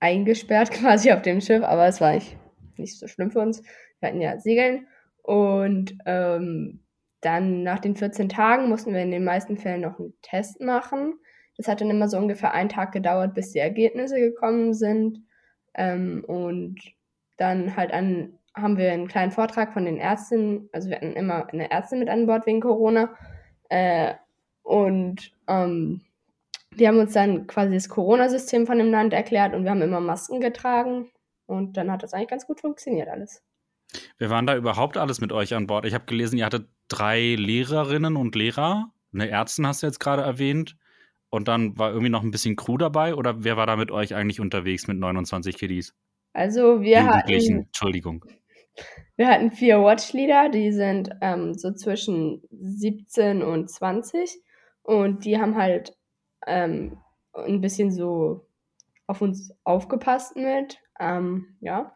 eingesperrt 0.00 0.70
quasi 0.72 1.12
auf 1.12 1.22
dem 1.22 1.40
Schiff, 1.40 1.62
aber 1.62 1.86
es 1.86 2.00
war 2.00 2.14
nicht, 2.14 2.36
nicht 2.76 2.98
so 2.98 3.06
schlimm 3.06 3.30
für 3.30 3.40
uns. 3.40 3.62
Wir 4.00 4.08
hatten 4.08 4.20
ja 4.20 4.38
Segeln. 4.38 4.86
Und 5.26 5.98
ähm, 6.06 6.84
dann 7.20 7.64
nach 7.64 7.80
den 7.80 7.96
14 7.96 8.28
Tagen 8.28 8.68
mussten 8.68 8.94
wir 8.94 9.02
in 9.02 9.10
den 9.10 9.24
meisten 9.24 9.56
Fällen 9.58 9.80
noch 9.80 9.98
einen 9.98 10.14
Test 10.22 10.60
machen. 10.60 11.18
Das 11.56 11.66
hat 11.66 11.80
dann 11.80 11.90
immer 11.90 12.08
so 12.08 12.16
ungefähr 12.16 12.52
einen 12.52 12.68
Tag 12.68 12.92
gedauert, 12.92 13.34
bis 13.34 13.50
die 13.50 13.58
Ergebnisse 13.58 14.20
gekommen 14.20 14.72
sind. 14.72 15.18
Ähm, 15.74 16.24
und 16.28 16.80
dann 17.38 17.76
halt 17.76 17.92
an, 17.92 18.38
haben 18.54 18.76
wir 18.78 18.92
einen 18.92 19.08
kleinen 19.08 19.32
Vortrag 19.32 19.72
von 19.72 19.84
den 19.84 19.96
Ärzten. 19.96 20.68
Also 20.72 20.90
wir 20.90 20.96
hatten 20.96 21.14
immer 21.14 21.48
eine 21.48 21.72
Ärztin 21.72 21.98
mit 21.98 22.08
an 22.08 22.26
Bord 22.26 22.46
wegen 22.46 22.60
Corona. 22.60 23.12
Äh, 23.68 24.14
und 24.62 25.32
ähm, 25.48 26.02
die 26.78 26.86
haben 26.86 27.00
uns 27.00 27.14
dann 27.14 27.48
quasi 27.48 27.74
das 27.74 27.88
Corona-System 27.88 28.64
von 28.68 28.78
dem 28.78 28.92
Land 28.92 29.12
erklärt 29.12 29.54
und 29.54 29.64
wir 29.64 29.72
haben 29.72 29.82
immer 29.82 30.00
Masken 30.00 30.40
getragen. 30.40 31.10
Und 31.46 31.76
dann 31.76 31.90
hat 31.90 32.04
das 32.04 32.14
eigentlich 32.14 32.28
ganz 32.28 32.46
gut 32.46 32.60
funktioniert 32.60 33.08
alles. 33.08 33.42
Wer 34.18 34.30
waren 34.30 34.46
da 34.46 34.56
überhaupt 34.56 34.96
alles 34.96 35.20
mit 35.20 35.32
euch 35.32 35.54
an 35.54 35.66
Bord? 35.66 35.86
Ich 35.86 35.94
habe 35.94 36.06
gelesen, 36.06 36.38
ihr 36.38 36.46
hattet 36.46 36.68
drei 36.88 37.34
Lehrerinnen 37.34 38.16
und 38.16 38.34
Lehrer. 38.34 38.92
Eine 39.12 39.28
Ärztin 39.28 39.66
hast 39.66 39.82
du 39.82 39.86
jetzt 39.86 40.00
gerade 40.00 40.22
erwähnt. 40.22 40.76
Und 41.28 41.48
dann 41.48 41.76
war 41.78 41.90
irgendwie 41.90 42.10
noch 42.10 42.22
ein 42.22 42.30
bisschen 42.30 42.56
Crew 42.56 42.78
dabei? 42.78 43.14
Oder 43.14 43.44
wer 43.44 43.56
war 43.56 43.66
da 43.66 43.76
mit 43.76 43.90
euch 43.90 44.14
eigentlich 44.14 44.40
unterwegs 44.40 44.86
mit 44.86 44.98
29 44.98 45.56
Kiddies? 45.56 45.94
Also 46.32 46.80
wir 46.82 47.04
hatten. 47.06 47.32
Entschuldigung. 47.32 48.24
Wir 49.16 49.28
hatten 49.28 49.50
vier 49.50 49.80
Watchleader, 49.80 50.50
die 50.50 50.70
sind 50.70 51.08
ähm, 51.22 51.54
so 51.54 51.72
zwischen 51.72 52.42
17 52.50 53.42
und 53.42 53.70
20. 53.70 54.38
Und 54.82 55.24
die 55.24 55.38
haben 55.38 55.56
halt 55.56 55.96
ähm, 56.46 56.98
ein 57.32 57.60
bisschen 57.60 57.90
so 57.90 58.46
auf 59.06 59.22
uns 59.22 59.52
aufgepasst 59.64 60.36
mit. 60.36 60.78
Ähm, 61.00 61.56
ja 61.60 61.92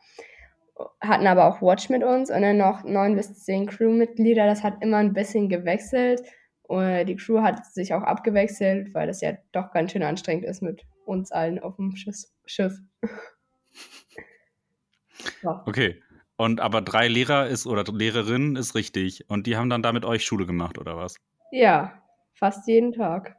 hatten 1.00 1.26
aber 1.26 1.46
auch 1.46 1.62
Watch 1.62 1.90
mit 1.90 2.02
uns 2.02 2.30
und 2.30 2.42
dann 2.42 2.56
noch 2.56 2.84
neun 2.84 3.16
bis 3.16 3.44
zehn 3.44 3.66
Crewmitglieder. 3.66 4.46
Das 4.46 4.62
hat 4.62 4.82
immer 4.82 4.98
ein 4.98 5.12
bisschen 5.12 5.48
gewechselt. 5.48 6.22
Und 6.62 7.06
die 7.06 7.16
Crew 7.16 7.42
hat 7.42 7.66
sich 7.66 7.92
auch 7.94 8.02
abgewechselt, 8.02 8.94
weil 8.94 9.08
das 9.08 9.20
ja 9.20 9.32
doch 9.52 9.72
ganz 9.72 9.92
schön 9.92 10.04
anstrengend 10.04 10.44
ist 10.44 10.62
mit 10.62 10.82
uns 11.04 11.32
allen 11.32 11.58
auf 11.58 11.76
dem 11.76 11.94
Schiff. 11.96 12.72
ja. 15.42 15.62
Okay. 15.66 16.00
Und 16.36 16.60
aber 16.60 16.80
drei 16.80 17.08
Lehrer 17.08 17.48
ist 17.48 17.66
oder 17.66 17.84
Lehrerinnen 17.92 18.56
ist 18.56 18.74
richtig. 18.74 19.28
Und 19.28 19.46
die 19.46 19.56
haben 19.56 19.68
dann 19.68 19.82
da 19.82 19.92
mit 19.92 20.04
euch 20.04 20.24
Schule 20.24 20.46
gemacht, 20.46 20.78
oder 20.78 20.96
was? 20.96 21.16
Ja, 21.50 22.00
fast 22.34 22.66
jeden 22.68 22.92
Tag. 22.92 23.36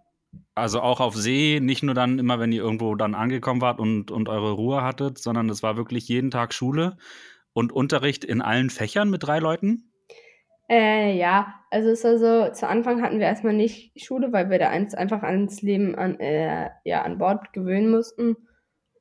Also 0.56 0.82
auch 0.82 1.00
auf 1.00 1.16
See, 1.16 1.60
nicht 1.62 1.84
nur 1.84 1.96
dann 1.96 2.20
immer, 2.20 2.40
wenn 2.40 2.52
ihr 2.52 2.62
irgendwo 2.62 2.96
dann 2.96 3.16
angekommen 3.16 3.62
wart 3.62 3.80
und, 3.80 4.12
und 4.12 4.30
eure 4.30 4.52
Ruhe 4.52 4.82
hattet, 4.82 5.18
sondern 5.18 5.50
es 5.50 5.64
war 5.64 5.78
wirklich 5.78 6.08
jeden 6.08 6.32
Tag 6.32 6.54
Schule 6.54 6.98
und 7.54 7.72
Unterricht 7.72 8.24
in 8.24 8.42
allen 8.42 8.70
Fächern 8.70 9.10
mit 9.10 9.24
drei 9.24 9.40
Leuten? 9.40 9.92
Äh, 10.70 11.18
ja, 11.18 11.56
also 11.70 11.90
es 11.90 12.00
ist 12.00 12.06
also, 12.06 12.54
zu 12.54 12.68
Anfang 12.68 13.02
hatten 13.02 13.20
wir 13.20 13.26
erstmal 13.26 13.54
nicht 13.54 13.92
Schule, 14.02 14.32
weil 14.32 14.50
wir 14.50 14.58
da 14.58 14.70
eins 14.70 14.94
einfach 14.94 15.22
ans 15.22 15.62
Leben 15.62 15.96
an, 15.96 16.20
äh, 16.20 16.70
ja, 16.86 17.02
an 17.02 17.18
Bord 17.18 17.52
gewöhnen 17.52 17.92
mussten. 17.92 18.38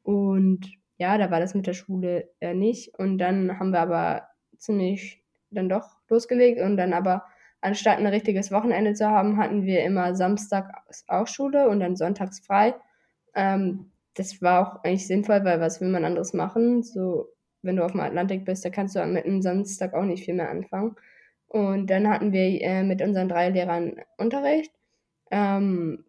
Und 0.02 0.66
ja, 0.98 1.16
da 1.16 1.30
war 1.30 1.38
das 1.38 1.54
mit 1.54 1.66
der 1.66 1.74
Schule 1.74 2.28
äh, 2.40 2.54
nicht. 2.54 2.98
Und 2.98 3.18
dann 3.18 3.58
haben 3.58 3.70
wir 3.70 3.80
aber 3.80 4.28
ziemlich 4.58 5.22
dann 5.50 5.68
doch 5.68 5.96
losgelegt 6.08 6.60
und 6.60 6.76
dann 6.76 6.92
aber 6.92 7.24
anstatt 7.60 7.98
ein 7.98 8.06
richtiges 8.06 8.50
Wochenende 8.50 8.94
zu 8.94 9.08
haben, 9.08 9.36
hatten 9.36 9.62
wir 9.62 9.84
immer 9.84 10.14
Samstag 10.14 10.72
auch 11.08 11.26
Schule 11.26 11.68
und 11.68 11.80
dann 11.80 11.96
sonntags 11.96 12.40
frei. 12.40 12.74
Ähm, 13.34 13.90
das 14.14 14.42
war 14.42 14.60
auch 14.60 14.84
eigentlich 14.84 15.06
sinnvoll, 15.06 15.44
weil 15.44 15.60
was 15.60 15.80
will 15.80 15.88
man 15.88 16.04
anderes 16.04 16.32
machen? 16.32 16.82
So 16.82 17.28
wenn 17.62 17.76
du 17.76 17.84
auf 17.84 17.92
dem 17.92 18.00
Atlantik 18.00 18.44
bist, 18.44 18.64
da 18.64 18.70
kannst 18.70 18.96
du 18.96 19.04
mit 19.06 19.26
einem 19.26 19.42
Samstag 19.42 19.94
auch 19.94 20.04
nicht 20.04 20.24
viel 20.24 20.34
mehr 20.34 20.50
anfangen. 20.50 20.96
Und 21.48 21.90
dann 21.90 22.08
hatten 22.08 22.32
wir 22.32 22.62
äh, 22.62 22.82
mit 22.82 23.02
unseren 23.02 23.28
drei 23.28 23.50
Lehrern 23.50 23.96
Unterricht. 24.16 24.72
Ähm, 25.30 26.04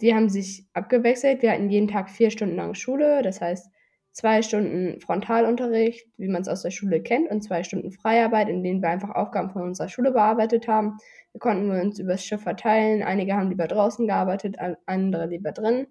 die 0.00 0.14
haben 0.14 0.28
sich 0.28 0.66
abgewechselt. 0.72 1.42
Wir 1.42 1.52
hatten 1.52 1.70
jeden 1.70 1.88
Tag 1.88 2.10
vier 2.10 2.30
Stunden 2.30 2.56
lang 2.56 2.74
Schule, 2.74 3.22
das 3.22 3.40
heißt 3.40 3.70
zwei 4.14 4.42
Stunden 4.42 5.00
Frontalunterricht, 5.00 6.06
wie 6.16 6.28
man 6.28 6.42
es 6.42 6.48
aus 6.48 6.62
der 6.62 6.70
Schule 6.70 7.02
kennt, 7.02 7.30
und 7.30 7.42
zwei 7.42 7.64
Stunden 7.64 7.90
Freiarbeit, 7.90 8.48
in 8.48 8.62
denen 8.62 8.80
wir 8.80 8.88
einfach 8.88 9.10
Aufgaben 9.10 9.50
von 9.50 9.62
unserer 9.62 9.88
Schule 9.88 10.12
bearbeitet 10.12 10.68
haben. 10.68 10.98
Da 11.32 11.40
konnten 11.40 11.70
wir 11.70 11.82
uns 11.82 11.98
übers 11.98 12.24
Schiff 12.24 12.42
verteilen. 12.42 13.02
Einige 13.02 13.34
haben 13.34 13.50
lieber 13.50 13.66
draußen 13.66 14.06
gearbeitet, 14.06 14.56
andere 14.86 15.26
lieber 15.26 15.50
drin. 15.50 15.88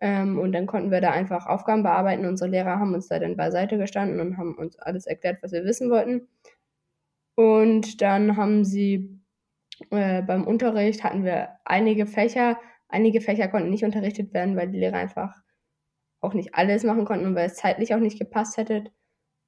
Ähm, 0.00 0.40
und 0.40 0.52
dann 0.52 0.66
konnten 0.66 0.90
wir 0.90 1.00
da 1.00 1.12
einfach 1.12 1.46
Aufgaben 1.46 1.84
bearbeiten. 1.84 2.26
Unsere 2.26 2.50
Lehrer 2.50 2.80
haben 2.80 2.94
uns 2.94 3.06
da 3.06 3.20
dann 3.20 3.36
beiseite 3.36 3.78
gestanden 3.78 4.20
und 4.20 4.36
haben 4.36 4.56
uns 4.56 4.76
alles 4.78 5.06
erklärt, 5.06 5.38
was 5.42 5.52
wir 5.52 5.64
wissen 5.64 5.88
wollten. 5.88 6.26
Und 7.36 8.02
dann 8.02 8.36
haben 8.36 8.64
sie 8.64 9.20
äh, 9.90 10.22
beim 10.22 10.44
Unterricht 10.44 11.04
hatten 11.04 11.24
wir 11.24 11.50
einige 11.64 12.06
Fächer. 12.06 12.58
Einige 12.88 13.20
Fächer 13.20 13.46
konnten 13.46 13.70
nicht 13.70 13.84
unterrichtet 13.84 14.34
werden, 14.34 14.56
weil 14.56 14.68
die 14.68 14.80
Lehrer 14.80 14.98
einfach 14.98 15.42
auch 16.22 16.34
nicht 16.34 16.54
alles 16.54 16.84
machen 16.84 17.04
konnten 17.04 17.26
und 17.26 17.34
weil 17.34 17.46
es 17.46 17.56
zeitlich 17.56 17.94
auch 17.94 17.98
nicht 17.98 18.18
gepasst 18.18 18.56
hätte. 18.56 18.84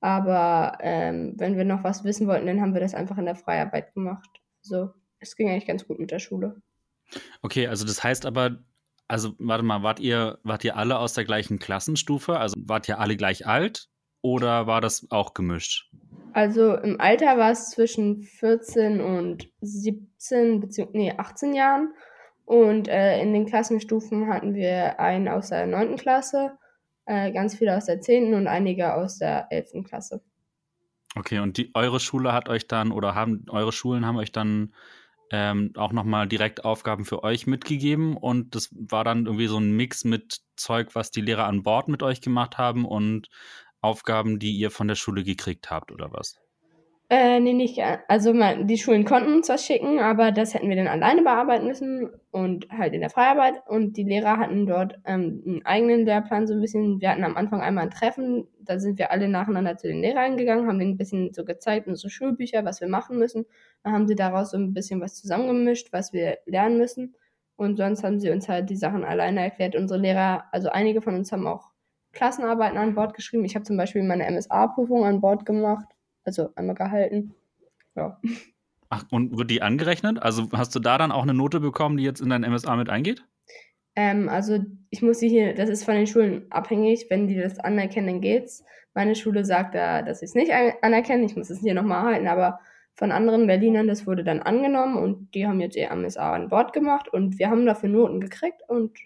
Aber 0.00 0.76
ähm, 0.80 1.34
wenn 1.38 1.56
wir 1.56 1.64
noch 1.64 1.82
was 1.82 2.04
wissen 2.04 2.26
wollten, 2.26 2.46
dann 2.46 2.60
haben 2.60 2.74
wir 2.74 2.80
das 2.80 2.94
einfach 2.94 3.16
in 3.16 3.24
der 3.24 3.36
Freiarbeit 3.36 3.94
gemacht. 3.94 4.28
Also 4.62 4.90
es 5.18 5.36
ging 5.36 5.48
eigentlich 5.48 5.66
ganz 5.66 5.86
gut 5.86 5.98
mit 5.98 6.10
der 6.10 6.18
Schule. 6.18 6.60
Okay, 7.40 7.68
also 7.68 7.86
das 7.86 8.02
heißt 8.02 8.26
aber, 8.26 8.58
also 9.08 9.32
warte 9.38 9.64
mal, 9.64 9.82
wart 9.82 10.00
ihr, 10.00 10.38
wart 10.42 10.64
ihr 10.64 10.76
alle 10.76 10.98
aus 10.98 11.14
der 11.14 11.24
gleichen 11.24 11.58
Klassenstufe? 11.58 12.38
Also 12.38 12.56
wart 12.66 12.88
ihr 12.88 12.98
alle 12.98 13.16
gleich 13.16 13.46
alt 13.46 13.88
oder 14.20 14.66
war 14.66 14.80
das 14.80 15.06
auch 15.10 15.32
gemischt? 15.32 15.90
Also 16.32 16.74
im 16.74 17.00
Alter 17.00 17.38
war 17.38 17.52
es 17.52 17.70
zwischen 17.70 18.22
14 18.22 19.00
und 19.00 19.48
17, 19.60 20.60
beziehungsweise 20.60 20.98
nee, 20.98 21.14
18 21.16 21.54
Jahren. 21.54 21.94
Und 22.44 22.88
äh, 22.88 23.22
in 23.22 23.32
den 23.32 23.46
Klassenstufen 23.46 24.28
hatten 24.28 24.54
wir 24.54 24.98
einen 25.00 25.28
aus 25.28 25.48
der 25.48 25.66
9. 25.66 25.96
Klasse, 25.96 26.58
äh, 27.06 27.32
ganz 27.32 27.56
viele 27.56 27.76
aus 27.76 27.86
der 27.86 28.00
10. 28.00 28.34
und 28.34 28.46
einige 28.46 28.94
aus 28.94 29.18
der 29.18 29.48
11. 29.50 29.84
Klasse. 29.84 30.22
Okay, 31.16 31.38
und 31.38 31.56
die, 31.58 31.70
eure 31.74 32.00
Schule 32.00 32.32
hat 32.32 32.48
euch 32.48 32.66
dann, 32.66 32.90
oder 32.90 33.14
haben 33.14 33.44
eure 33.48 33.72
Schulen 33.72 34.04
haben 34.04 34.16
euch 34.16 34.32
dann 34.32 34.74
ähm, 35.30 35.72
auch 35.76 35.92
nochmal 35.92 36.28
direkt 36.28 36.64
Aufgaben 36.64 37.04
für 37.04 37.22
euch 37.22 37.46
mitgegeben 37.46 38.16
und 38.16 38.54
das 38.54 38.70
war 38.72 39.04
dann 39.04 39.26
irgendwie 39.26 39.46
so 39.46 39.58
ein 39.58 39.72
Mix 39.72 40.04
mit 40.04 40.40
Zeug, 40.56 40.94
was 40.94 41.10
die 41.10 41.20
Lehrer 41.20 41.46
an 41.46 41.62
Bord 41.62 41.88
mit 41.88 42.02
euch 42.02 42.20
gemacht 42.20 42.58
haben 42.58 42.84
und 42.84 43.28
Aufgaben, 43.80 44.38
die 44.38 44.52
ihr 44.52 44.70
von 44.70 44.88
der 44.88 44.94
Schule 44.94 45.24
gekriegt 45.24 45.70
habt, 45.70 45.92
oder 45.92 46.12
was? 46.12 46.40
Äh, 47.10 47.38
nee, 47.38 47.52
nicht. 47.52 47.78
Also 48.08 48.32
man, 48.32 48.66
die 48.66 48.78
Schulen 48.78 49.04
konnten 49.04 49.34
uns 49.34 49.48
was 49.50 49.64
schicken, 49.64 49.98
aber 49.98 50.32
das 50.32 50.54
hätten 50.54 50.70
wir 50.70 50.76
dann 50.76 50.88
alleine 50.88 51.22
bearbeiten 51.22 51.66
müssen 51.66 52.10
und 52.30 52.66
halt 52.70 52.94
in 52.94 53.02
der 53.02 53.10
Freiarbeit. 53.10 53.62
Und 53.68 53.98
die 53.98 54.04
Lehrer 54.04 54.38
hatten 54.38 54.66
dort 54.66 54.98
ähm, 55.04 55.42
einen 55.46 55.66
eigenen 55.66 56.06
Lehrplan 56.06 56.46
so 56.46 56.54
ein 56.54 56.62
bisschen. 56.62 57.00
Wir 57.02 57.10
hatten 57.10 57.24
am 57.24 57.36
Anfang 57.36 57.60
einmal 57.60 57.84
ein 57.84 57.90
Treffen, 57.90 58.48
da 58.58 58.78
sind 58.78 58.98
wir 58.98 59.12
alle 59.12 59.28
nacheinander 59.28 59.76
zu 59.76 59.86
den 59.86 60.00
Lehrern 60.00 60.38
gegangen, 60.38 60.66
haben 60.66 60.78
denen 60.78 60.92
ein 60.92 60.96
bisschen 60.96 61.32
so 61.34 61.44
gezeigt, 61.44 61.86
unsere 61.88 62.08
Schulbücher, 62.08 62.64
was 62.64 62.80
wir 62.80 62.88
machen 62.88 63.18
müssen. 63.18 63.44
Dann 63.82 63.92
haben 63.92 64.08
sie 64.08 64.14
daraus 64.14 64.50
so 64.52 64.56
ein 64.56 64.72
bisschen 64.72 65.02
was 65.02 65.14
zusammengemischt, 65.14 65.92
was 65.92 66.14
wir 66.14 66.38
lernen 66.46 66.78
müssen. 66.78 67.14
Und 67.56 67.76
sonst 67.76 68.02
haben 68.02 68.18
sie 68.18 68.30
uns 68.30 68.48
halt 68.48 68.70
die 68.70 68.76
Sachen 68.76 69.04
alleine 69.04 69.42
erklärt. 69.42 69.76
Unsere 69.76 70.00
Lehrer, 70.00 70.44
also 70.52 70.70
einige 70.70 71.02
von 71.02 71.14
uns 71.14 71.30
haben 71.32 71.46
auch 71.46 71.70
Klassenarbeiten 72.12 72.78
an 72.78 72.94
Bord 72.94 73.14
geschrieben. 73.14 73.44
Ich 73.44 73.54
habe 73.54 73.64
zum 73.64 73.76
Beispiel 73.76 74.02
meine 74.02 74.28
MSA-Prüfung 74.30 75.04
an 75.04 75.20
Bord 75.20 75.44
gemacht, 75.44 75.86
also 76.24 76.50
einmal 76.56 76.74
gehalten. 76.74 77.34
Ja. 77.94 78.20
Ach, 78.90 79.04
und 79.10 79.36
wird 79.36 79.50
die 79.50 79.62
angerechnet? 79.62 80.22
Also 80.22 80.48
hast 80.52 80.74
du 80.74 80.80
da 80.80 80.98
dann 80.98 81.12
auch 81.12 81.22
eine 81.22 81.34
Note 81.34 81.60
bekommen, 81.60 81.96
die 81.96 82.04
jetzt 82.04 82.20
in 82.20 82.30
dein 82.30 82.42
MSA 82.42 82.76
mit 82.76 82.88
eingeht? 82.88 83.24
Ähm, 83.96 84.28
also 84.28 84.58
ich 84.90 85.02
muss 85.02 85.18
sie 85.20 85.28
hier, 85.28 85.54
das 85.54 85.68
ist 85.68 85.84
von 85.84 85.94
den 85.94 86.06
Schulen 86.06 86.46
abhängig, 86.50 87.06
wenn 87.10 87.28
die 87.28 87.36
das 87.36 87.58
anerkennen, 87.58 88.06
dann 88.06 88.20
geht's. 88.20 88.64
Meine 88.94 89.14
Schule 89.14 89.44
sagt 89.44 89.74
da, 89.74 90.02
dass 90.02 90.20
sie 90.20 90.26
es 90.26 90.34
nicht 90.34 90.52
anerkennen, 90.82 91.24
ich 91.24 91.36
muss 91.36 91.50
es 91.50 91.60
hier 91.60 91.74
nochmal 91.74 92.04
halten, 92.04 92.28
aber 92.28 92.60
von 92.94 93.10
anderen 93.10 93.46
Berlinern, 93.46 93.88
das 93.88 94.06
wurde 94.06 94.22
dann 94.22 94.40
angenommen 94.40 94.96
und 94.96 95.34
die 95.34 95.46
haben 95.46 95.60
jetzt 95.60 95.76
ihr 95.76 95.92
MSA 95.94 96.32
an 96.32 96.48
Bord 96.48 96.72
gemacht 96.72 97.08
und 97.08 97.38
wir 97.38 97.50
haben 97.50 97.66
dafür 97.66 97.88
Noten 97.88 98.20
gekriegt 98.20 98.62
und. 98.68 98.96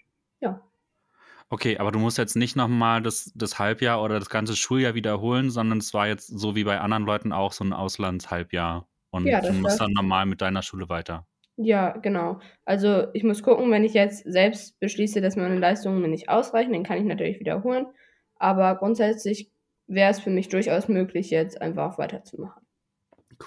Okay, 1.51 1.77
aber 1.79 1.91
du 1.91 1.99
musst 1.99 2.17
jetzt 2.19 2.35
nicht 2.35 2.55
nochmal 2.55 3.01
das, 3.01 3.31
das 3.35 3.57
Halbjahr 3.57 4.03
oder 4.03 4.19
das 4.19 4.29
ganze 4.29 4.55
Schuljahr 4.55 4.93
wiederholen, 4.93 5.49
sondern 5.49 5.79
es 5.79 5.93
war 5.95 6.07
jetzt 6.07 6.27
so 6.27 6.55
wie 6.55 6.63
bei 6.63 6.79
anderen 6.79 7.05
Leuten 7.05 7.33
auch 7.33 7.53
so 7.53 7.63
ein 7.63 7.73
Auslandshalbjahr. 7.73 8.87
Und 9.09 9.25
ja, 9.25 9.41
du 9.41 9.53
musst 9.53 9.81
dann 9.81 9.91
normal 9.93 10.27
mit 10.27 10.41
deiner 10.41 10.61
Schule 10.61 10.89
weiter. 10.89 11.25
Ja, 11.57 11.97
genau. 11.97 12.39
Also 12.65 13.07
ich 13.13 13.23
muss 13.23 13.43
gucken, 13.43 13.71
wenn 13.71 13.83
ich 13.83 13.93
jetzt 13.93 14.23
selbst 14.31 14.79
beschließe, 14.79 15.19
dass 15.21 15.35
meine 15.35 15.57
Leistungen 15.57 16.01
mir 16.01 16.07
nicht 16.07 16.29
ausreichen, 16.29 16.71
dann 16.71 16.83
kann 16.83 16.99
ich 16.99 17.03
natürlich 17.03 17.39
wiederholen. 17.39 17.87
Aber 18.35 18.75
grundsätzlich 18.75 19.51
wäre 19.87 20.11
es 20.11 20.19
für 20.19 20.29
mich 20.29 20.49
durchaus 20.49 20.87
möglich, 20.87 21.31
jetzt 21.31 21.61
einfach 21.61 21.97
weiterzumachen. 21.97 22.63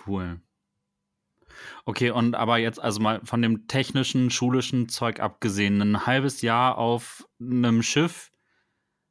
Cool. 0.06 0.40
Okay, 1.84 2.10
und 2.10 2.34
aber 2.34 2.58
jetzt 2.58 2.80
also 2.80 3.00
mal 3.00 3.20
von 3.24 3.42
dem 3.42 3.66
technischen, 3.66 4.30
schulischen 4.30 4.88
Zeug 4.88 5.20
abgesehen, 5.20 5.80
ein 5.80 6.06
halbes 6.06 6.42
Jahr 6.42 6.78
auf 6.78 7.26
einem 7.40 7.82
Schiff, 7.82 8.30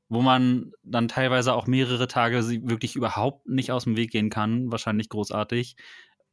wo 0.10 0.22
man 0.22 0.72
dann 0.84 1.08
teilweise 1.08 1.54
auch 1.54 1.68
mehrere 1.68 2.08
Tage 2.08 2.46
wirklich 2.68 2.96
überhaupt 2.96 3.48
nicht 3.48 3.72
aus 3.72 3.86
dem 3.86 3.96
Weg 3.96 4.12
gehen 4.12 4.30
kann, 4.30 4.72
wahrscheinlich 4.72 5.10
großartig. 5.10 5.76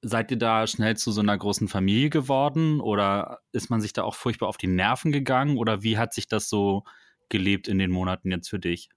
Seid 0.03 0.31
ihr 0.31 0.37
da 0.37 0.67
schnell 0.67 0.97
zu 0.97 1.11
so 1.13 1.21
einer 1.21 1.37
großen 1.37 1.69
Familie 1.69 2.11
geworden 2.11 2.81
oder 2.81 3.41
ist 3.53 3.71
man 3.71 3.81
sich 3.81 3.93
da 3.93 4.03
auch 4.05 4.15
furchtbar 4.15 4.49
auf 4.49 4.57
die 4.57 4.69
Nerven 4.69 5.13
gegangen 5.13 5.59
oder 5.59 5.83
wie 5.83 5.99
hat 5.99 6.15
sich 6.15 6.29
das 6.29 6.49
so 6.49 6.85
gelebt 7.29 7.69
in 7.69 7.79
den 7.79 7.91
Monaten 7.91 8.31
jetzt 8.31 8.49
für 8.49 8.59
dich? 8.59 8.91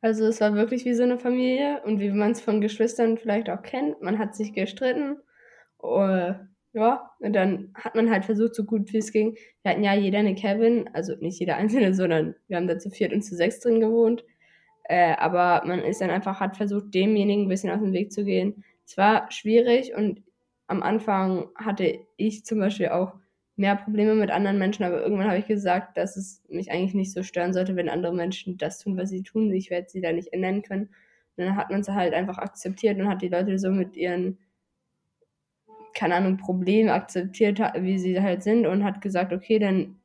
Also 0.00 0.26
es 0.26 0.40
war 0.40 0.54
wirklich 0.54 0.84
wie 0.84 0.94
so 0.94 1.02
eine 1.02 1.18
Familie 1.18 1.82
und 1.84 2.00
wie 2.00 2.10
man 2.10 2.32
es 2.32 2.40
von 2.40 2.60
Geschwistern 2.60 3.18
vielleicht 3.18 3.50
auch 3.50 3.62
kennt. 3.62 4.02
Man 4.02 4.18
hat 4.18 4.34
sich 4.36 4.52
gestritten 4.52 5.16
Uh, 5.86 6.34
ja, 6.72 7.10
und 7.20 7.32
dann 7.32 7.72
hat 7.74 7.94
man 7.94 8.10
halt 8.10 8.24
versucht, 8.26 8.54
so 8.54 8.64
gut 8.64 8.92
wie 8.92 8.98
es 8.98 9.12
ging. 9.12 9.36
Wir 9.62 9.72
hatten 9.72 9.82
ja 9.82 9.94
jeder 9.94 10.18
eine 10.18 10.34
Cabin, 10.34 10.90
also 10.92 11.14
nicht 11.20 11.40
jeder 11.40 11.56
einzelne, 11.56 11.94
sondern 11.94 12.34
wir 12.48 12.58
haben 12.58 12.66
da 12.66 12.78
zu 12.78 12.90
viert 12.90 13.12
und 13.12 13.22
zu 13.22 13.34
sechs 13.34 13.60
drin 13.60 13.80
gewohnt. 13.80 14.24
Äh, 14.84 15.14
aber 15.16 15.66
man 15.66 15.80
ist 15.80 16.00
dann 16.00 16.10
einfach, 16.10 16.38
hat 16.40 16.56
versucht, 16.56 16.94
demjenigen 16.94 17.46
ein 17.46 17.48
bisschen 17.48 17.70
aus 17.70 17.80
dem 17.80 17.92
Weg 17.92 18.12
zu 18.12 18.24
gehen. 18.24 18.64
Es 18.84 18.96
war 18.96 19.30
schwierig 19.32 19.94
und 19.94 20.22
am 20.66 20.82
Anfang 20.82 21.48
hatte 21.56 21.98
ich 22.16 22.44
zum 22.44 22.58
Beispiel 22.58 22.88
auch 22.88 23.14
mehr 23.56 23.76
Probleme 23.76 24.14
mit 24.14 24.30
anderen 24.30 24.58
Menschen, 24.58 24.84
aber 24.84 25.00
irgendwann 25.00 25.28
habe 25.28 25.38
ich 25.38 25.46
gesagt, 25.46 25.96
dass 25.96 26.16
es 26.16 26.44
mich 26.48 26.70
eigentlich 26.70 26.94
nicht 26.94 27.12
so 27.12 27.22
stören 27.22 27.54
sollte, 27.54 27.74
wenn 27.74 27.88
andere 27.88 28.14
Menschen 28.14 28.58
das 28.58 28.78
tun, 28.78 28.96
was 28.98 29.08
sie 29.08 29.22
tun. 29.22 29.50
Ich 29.52 29.70
werde 29.70 29.88
sie 29.88 30.02
da 30.02 30.12
nicht 30.12 30.32
ändern 30.32 30.62
können. 30.62 30.90
Und 31.36 31.44
dann 31.44 31.56
hat 31.56 31.70
man 31.70 31.80
es 31.80 31.88
halt 31.88 32.12
einfach 32.12 32.38
akzeptiert 32.38 32.98
und 32.98 33.08
hat 33.08 33.22
die 33.22 33.28
Leute 33.28 33.58
so 33.58 33.70
mit 33.70 33.96
ihren 33.96 34.38
keine 35.96 36.14
Ahnung, 36.14 36.36
Problem 36.36 36.88
akzeptiert, 36.88 37.58
wie 37.58 37.98
sie 37.98 38.20
halt 38.20 38.42
sind 38.42 38.66
und 38.66 38.84
hat 38.84 39.00
gesagt, 39.00 39.32
okay, 39.32 39.58
dann 39.58 39.96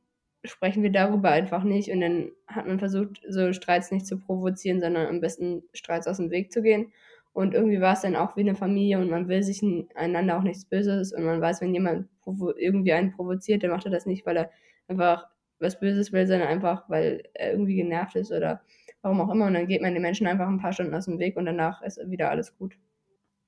sprechen 0.42 0.82
wir 0.82 0.90
darüber 0.90 1.30
einfach 1.30 1.64
nicht. 1.64 1.90
Und 1.90 2.00
dann 2.00 2.32
hat 2.46 2.66
man 2.66 2.78
versucht, 2.78 3.20
so 3.28 3.52
Streits 3.52 3.92
nicht 3.92 4.06
zu 4.06 4.18
provozieren, 4.18 4.80
sondern 4.80 5.06
am 5.06 5.20
besten 5.20 5.62
Streits 5.74 6.08
aus 6.08 6.16
dem 6.16 6.30
Weg 6.30 6.50
zu 6.50 6.62
gehen. 6.62 6.92
Und 7.34 7.54
irgendwie 7.54 7.80
war 7.80 7.92
es 7.92 8.00
dann 8.00 8.16
auch 8.16 8.36
wie 8.36 8.40
eine 8.40 8.54
Familie 8.54 8.98
und 8.98 9.10
man 9.10 9.28
will 9.28 9.42
sich 9.42 9.62
einander 9.94 10.38
auch 10.38 10.42
nichts 10.42 10.64
Böses 10.64 11.12
und 11.12 11.24
man 11.24 11.40
weiß, 11.40 11.60
wenn 11.60 11.72
jemand 11.74 12.08
irgendwie 12.56 12.92
einen 12.92 13.12
provoziert, 13.12 13.62
dann 13.62 13.70
macht 13.70 13.84
er 13.84 13.90
das 13.90 14.06
nicht, 14.06 14.26
weil 14.26 14.36
er 14.36 14.50
einfach 14.88 15.28
was 15.58 15.78
Böses 15.78 16.12
will, 16.12 16.26
sondern 16.26 16.48
einfach, 16.48 16.88
weil 16.88 17.22
er 17.34 17.52
irgendwie 17.52 17.76
genervt 17.76 18.16
ist 18.16 18.32
oder 18.32 18.62
warum 19.02 19.20
auch 19.20 19.32
immer. 19.32 19.46
Und 19.46 19.54
dann 19.54 19.66
geht 19.66 19.80
man 19.80 19.94
den 19.94 20.02
Menschen 20.02 20.26
einfach 20.26 20.48
ein 20.48 20.58
paar 20.58 20.72
Stunden 20.72 20.94
aus 20.94 21.04
dem 21.04 21.18
Weg 21.18 21.36
und 21.36 21.46
danach 21.46 21.82
ist 21.82 21.98
wieder 22.10 22.30
alles 22.30 22.56
gut. 22.56 22.76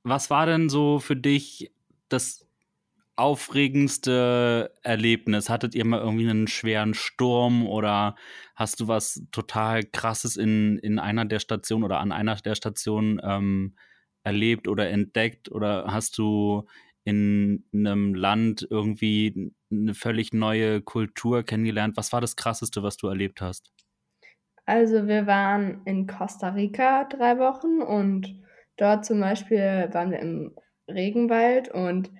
Was 0.02 0.30
war 0.30 0.46
denn 0.46 0.68
so 0.68 0.98
für 0.98 1.16
dich 1.16 1.73
das 2.08 2.46
aufregendste 3.16 4.72
Erlebnis? 4.82 5.48
Hattet 5.48 5.74
ihr 5.74 5.84
mal 5.84 6.00
irgendwie 6.00 6.28
einen 6.28 6.48
schweren 6.48 6.94
Sturm 6.94 7.66
oder 7.66 8.16
hast 8.54 8.80
du 8.80 8.88
was 8.88 9.22
total 9.30 9.84
krasses 9.84 10.36
in, 10.36 10.78
in 10.78 10.98
einer 10.98 11.24
der 11.24 11.38
Stationen 11.38 11.84
oder 11.84 12.00
an 12.00 12.12
einer 12.12 12.34
der 12.36 12.54
Stationen 12.54 13.20
ähm, 13.22 13.76
erlebt 14.24 14.68
oder 14.68 14.88
entdeckt? 14.90 15.50
Oder 15.50 15.86
hast 15.88 16.18
du 16.18 16.66
in 17.04 17.64
einem 17.72 18.14
Land 18.14 18.66
irgendwie 18.68 19.52
eine 19.70 19.94
völlig 19.94 20.32
neue 20.32 20.80
Kultur 20.80 21.42
kennengelernt? 21.42 21.96
Was 21.96 22.12
war 22.12 22.20
das 22.20 22.36
Krasseste, 22.36 22.82
was 22.82 22.96
du 22.96 23.08
erlebt 23.08 23.40
hast? 23.40 23.70
Also 24.66 25.06
wir 25.06 25.26
waren 25.26 25.82
in 25.84 26.06
Costa 26.06 26.48
Rica 26.50 27.04
drei 27.04 27.38
Wochen 27.38 27.82
und 27.82 28.42
dort 28.76 29.04
zum 29.04 29.20
Beispiel 29.20 29.90
waren 29.92 30.10
wir 30.10 30.20
im 30.20 30.56
Regenwald 30.88 31.68
und 31.68 32.10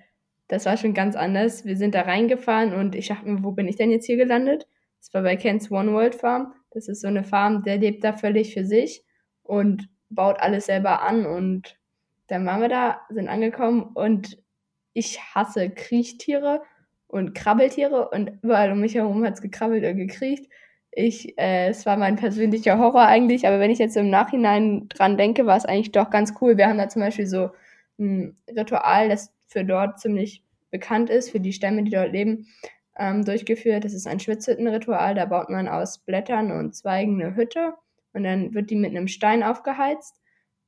das 0.47 0.65
war 0.65 0.77
schon 0.77 0.93
ganz 0.93 1.15
anders. 1.15 1.65
Wir 1.65 1.77
sind 1.77 1.95
da 1.95 2.01
reingefahren 2.01 2.73
und 2.73 2.95
ich 2.95 3.07
dachte 3.07 3.27
mir, 3.27 3.43
wo 3.43 3.51
bin 3.51 3.67
ich 3.67 3.77
denn 3.77 3.91
jetzt 3.91 4.05
hier 4.05 4.17
gelandet? 4.17 4.67
Das 4.99 5.13
war 5.13 5.23
bei 5.23 5.35
Kens 5.35 5.71
One 5.71 5.91
World 5.93 6.15
Farm. 6.15 6.53
Das 6.71 6.87
ist 6.87 7.01
so 7.01 7.07
eine 7.07 7.23
Farm, 7.23 7.63
der 7.63 7.77
lebt 7.77 8.03
da 8.03 8.13
völlig 8.13 8.53
für 8.53 8.65
sich 8.65 9.03
und 9.43 9.87
baut 10.09 10.39
alles 10.39 10.65
selber 10.65 11.01
an. 11.01 11.25
Und 11.25 11.79
dann 12.27 12.45
waren 12.45 12.61
wir 12.61 12.69
da, 12.69 13.01
sind 13.09 13.27
angekommen 13.27 13.83
und 13.93 14.37
ich 14.93 15.19
hasse 15.33 15.69
Kriechtiere 15.69 16.61
und 17.07 17.33
Krabbeltiere 17.35 18.09
und 18.09 18.31
überall 18.41 18.71
um 18.71 18.79
mich 18.79 18.95
herum 18.95 19.25
hat 19.25 19.35
es 19.35 19.41
gekrabbelt 19.41 19.83
und 19.85 19.97
gekriecht. 19.97 20.49
Ich, 20.91 21.37
äh, 21.37 21.67
es 21.67 21.85
war 21.85 21.97
mein 21.97 22.15
persönlicher 22.15 22.77
Horror 22.79 23.05
eigentlich, 23.05 23.47
aber 23.47 23.59
wenn 23.59 23.71
ich 23.71 23.79
jetzt 23.79 23.97
im 23.97 24.09
Nachhinein 24.09 24.87
dran 24.89 25.17
denke, 25.17 25.45
war 25.45 25.57
es 25.57 25.65
eigentlich 25.65 25.91
doch 25.91 26.09
ganz 26.09 26.33
cool. 26.41 26.57
Wir 26.57 26.67
haben 26.67 26.77
da 26.77 26.87
zum 26.87 27.01
Beispiel 27.01 27.27
so 27.27 27.49
ein 27.99 28.37
Ritual, 28.49 29.09
das 29.09 29.33
für 29.47 29.63
dort 29.63 29.99
ziemlich 29.99 30.43
bekannt 30.71 31.09
ist, 31.09 31.31
für 31.31 31.39
die 31.39 31.53
Stämme, 31.53 31.83
die 31.83 31.91
dort 31.91 32.11
leben, 32.11 32.47
ähm, 32.97 33.23
durchgeführt. 33.23 33.83
Das 33.83 33.93
ist 33.93 34.07
ein 34.07 34.19
Schwitzhüttenritual. 34.19 35.15
Da 35.15 35.25
baut 35.25 35.49
man 35.49 35.67
aus 35.67 35.99
Blättern 35.99 36.51
und 36.51 36.75
Zweigen 36.75 37.21
eine 37.21 37.35
Hütte 37.35 37.73
und 38.13 38.23
dann 38.23 38.53
wird 38.53 38.69
die 38.69 38.75
mit 38.75 38.91
einem 38.91 39.07
Stein 39.07 39.43
aufgeheizt, 39.43 40.21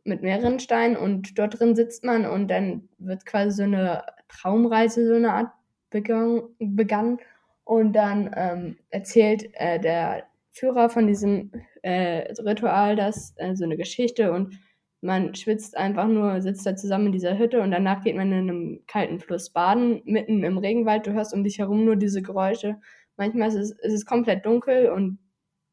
mit 0.03 0.21
mehreren 0.21 0.59
Steinen 0.59 0.95
und 0.95 1.37
dort 1.37 1.59
drin 1.59 1.75
sitzt 1.75 2.03
man 2.03 2.25
und 2.25 2.49
dann 2.49 2.87
wird 2.97 3.25
quasi 3.25 3.51
so 3.51 3.63
eine 3.63 4.03
Traumreise, 4.29 5.07
so 5.07 5.15
eine 5.15 5.33
Art 5.33 5.51
begangen. 5.89 6.43
begangen. 6.59 7.19
Und 7.63 7.93
dann 7.93 8.31
ähm, 8.33 8.77
erzählt 8.89 9.49
äh, 9.53 9.77
der 9.79 10.23
Führer 10.51 10.89
von 10.89 11.05
diesem 11.05 11.51
äh, 11.81 12.31
Ritual, 12.41 12.95
das, 12.95 13.33
äh, 13.37 13.55
so 13.55 13.65
eine 13.65 13.75
Geschichte 13.75 14.31
und 14.31 14.57
man 15.01 15.35
schwitzt 15.35 15.77
einfach 15.77 16.07
nur, 16.07 16.41
sitzt 16.41 16.65
da 16.65 16.75
zusammen 16.75 17.07
in 17.07 17.11
dieser 17.11 17.37
Hütte 17.37 17.61
und 17.61 17.71
danach 17.71 18.03
geht 18.03 18.15
man 18.15 18.31
in 18.31 18.49
einem 18.49 18.83
kalten 18.87 19.19
Fluss 19.19 19.51
baden, 19.51 20.01
mitten 20.05 20.43
im 20.43 20.57
Regenwald. 20.57 21.05
Du 21.05 21.13
hörst 21.13 21.33
um 21.33 21.43
dich 21.43 21.59
herum 21.59 21.85
nur 21.85 21.95
diese 21.95 22.21
Geräusche. 22.21 22.77
Manchmal 23.15 23.49
ist 23.49 23.55
es, 23.55 23.71
ist 23.71 23.93
es 23.93 24.05
komplett 24.05 24.45
dunkel 24.45 24.89
und 24.89 25.19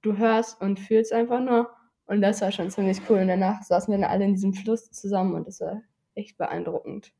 du 0.02 0.16
hörst 0.16 0.60
und 0.60 0.78
fühlst 0.78 1.12
einfach 1.12 1.40
nur. 1.40 1.70
Und 2.06 2.20
das 2.20 2.42
war 2.42 2.52
schon 2.52 2.70
ziemlich 2.70 3.00
cool. 3.08 3.18
Und 3.20 3.28
danach 3.28 3.62
saßen 3.62 3.92
wir 3.92 3.98
dann 3.98 4.10
alle 4.10 4.24
in 4.24 4.34
diesem 4.34 4.52
Fluss 4.52 4.90
zusammen 4.90 5.34
und 5.34 5.46
das 5.46 5.60
war 5.60 5.82
echt 6.14 6.36
beeindruckend. 6.36 7.12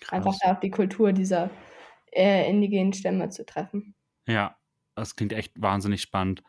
Krass. 0.00 0.12
Einfach 0.16 0.34
da 0.42 0.54
auch 0.54 0.60
die 0.60 0.70
Kultur 0.70 1.12
dieser 1.12 1.50
äh, 2.12 2.48
indigenen 2.48 2.94
Stämme 2.94 3.28
zu 3.28 3.44
treffen. 3.44 3.94
Ja, 4.26 4.56
das 4.94 5.14
klingt 5.14 5.32
echt 5.34 5.60
wahnsinnig 5.60 6.00
spannend. 6.00 6.42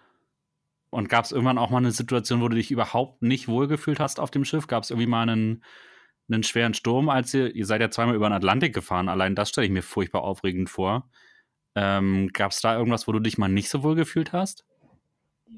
Und 0.91 1.10
gab 1.10 1.25
es 1.25 1.31
irgendwann 1.31 1.57
auch 1.57 1.69
mal 1.69 1.77
eine 1.77 1.91
Situation, 1.91 2.41
wo 2.41 2.50
du 2.50 2.55
dich 2.55 2.69
überhaupt 2.69 3.21
nicht 3.21 3.48
wohlgefühlt 3.48 4.00
hast 4.00 4.19
auf 4.19 4.29
dem 4.29 4.45
Schiff? 4.45 4.67
Gab 4.67 4.83
es 4.83 4.91
irgendwie 4.91 5.07
mal 5.07 5.27
einen, 5.27 5.63
einen 6.29 6.43
schweren 6.43 6.74
Sturm, 6.74 7.10
als 7.10 7.33
ihr, 7.33 7.55
ihr 7.55 7.65
seid 7.65 7.81
ja 7.81 7.89
zweimal 7.89 8.15
über 8.15 8.29
den 8.29 8.33
Atlantik 8.33 8.75
gefahren, 8.75 9.10
allein 9.10 9.33
das 9.33 9.50
stelle 9.50 9.65
ich 9.65 9.74
mir 9.74 9.83
furchtbar 9.83 10.24
aufregend 10.24 10.69
vor. 10.69 11.10
Ähm, 11.75 12.29
Gab 12.33 12.51
es 12.51 12.60
da 12.60 12.77
irgendwas, 12.77 13.07
wo 13.07 13.13
du 13.13 13.19
dich 13.19 13.38
mal 13.38 13.48
nicht 13.48 13.69
so 13.69 13.83
wohl 13.83 13.95
gefühlt 13.95 14.33
hast? 14.33 14.65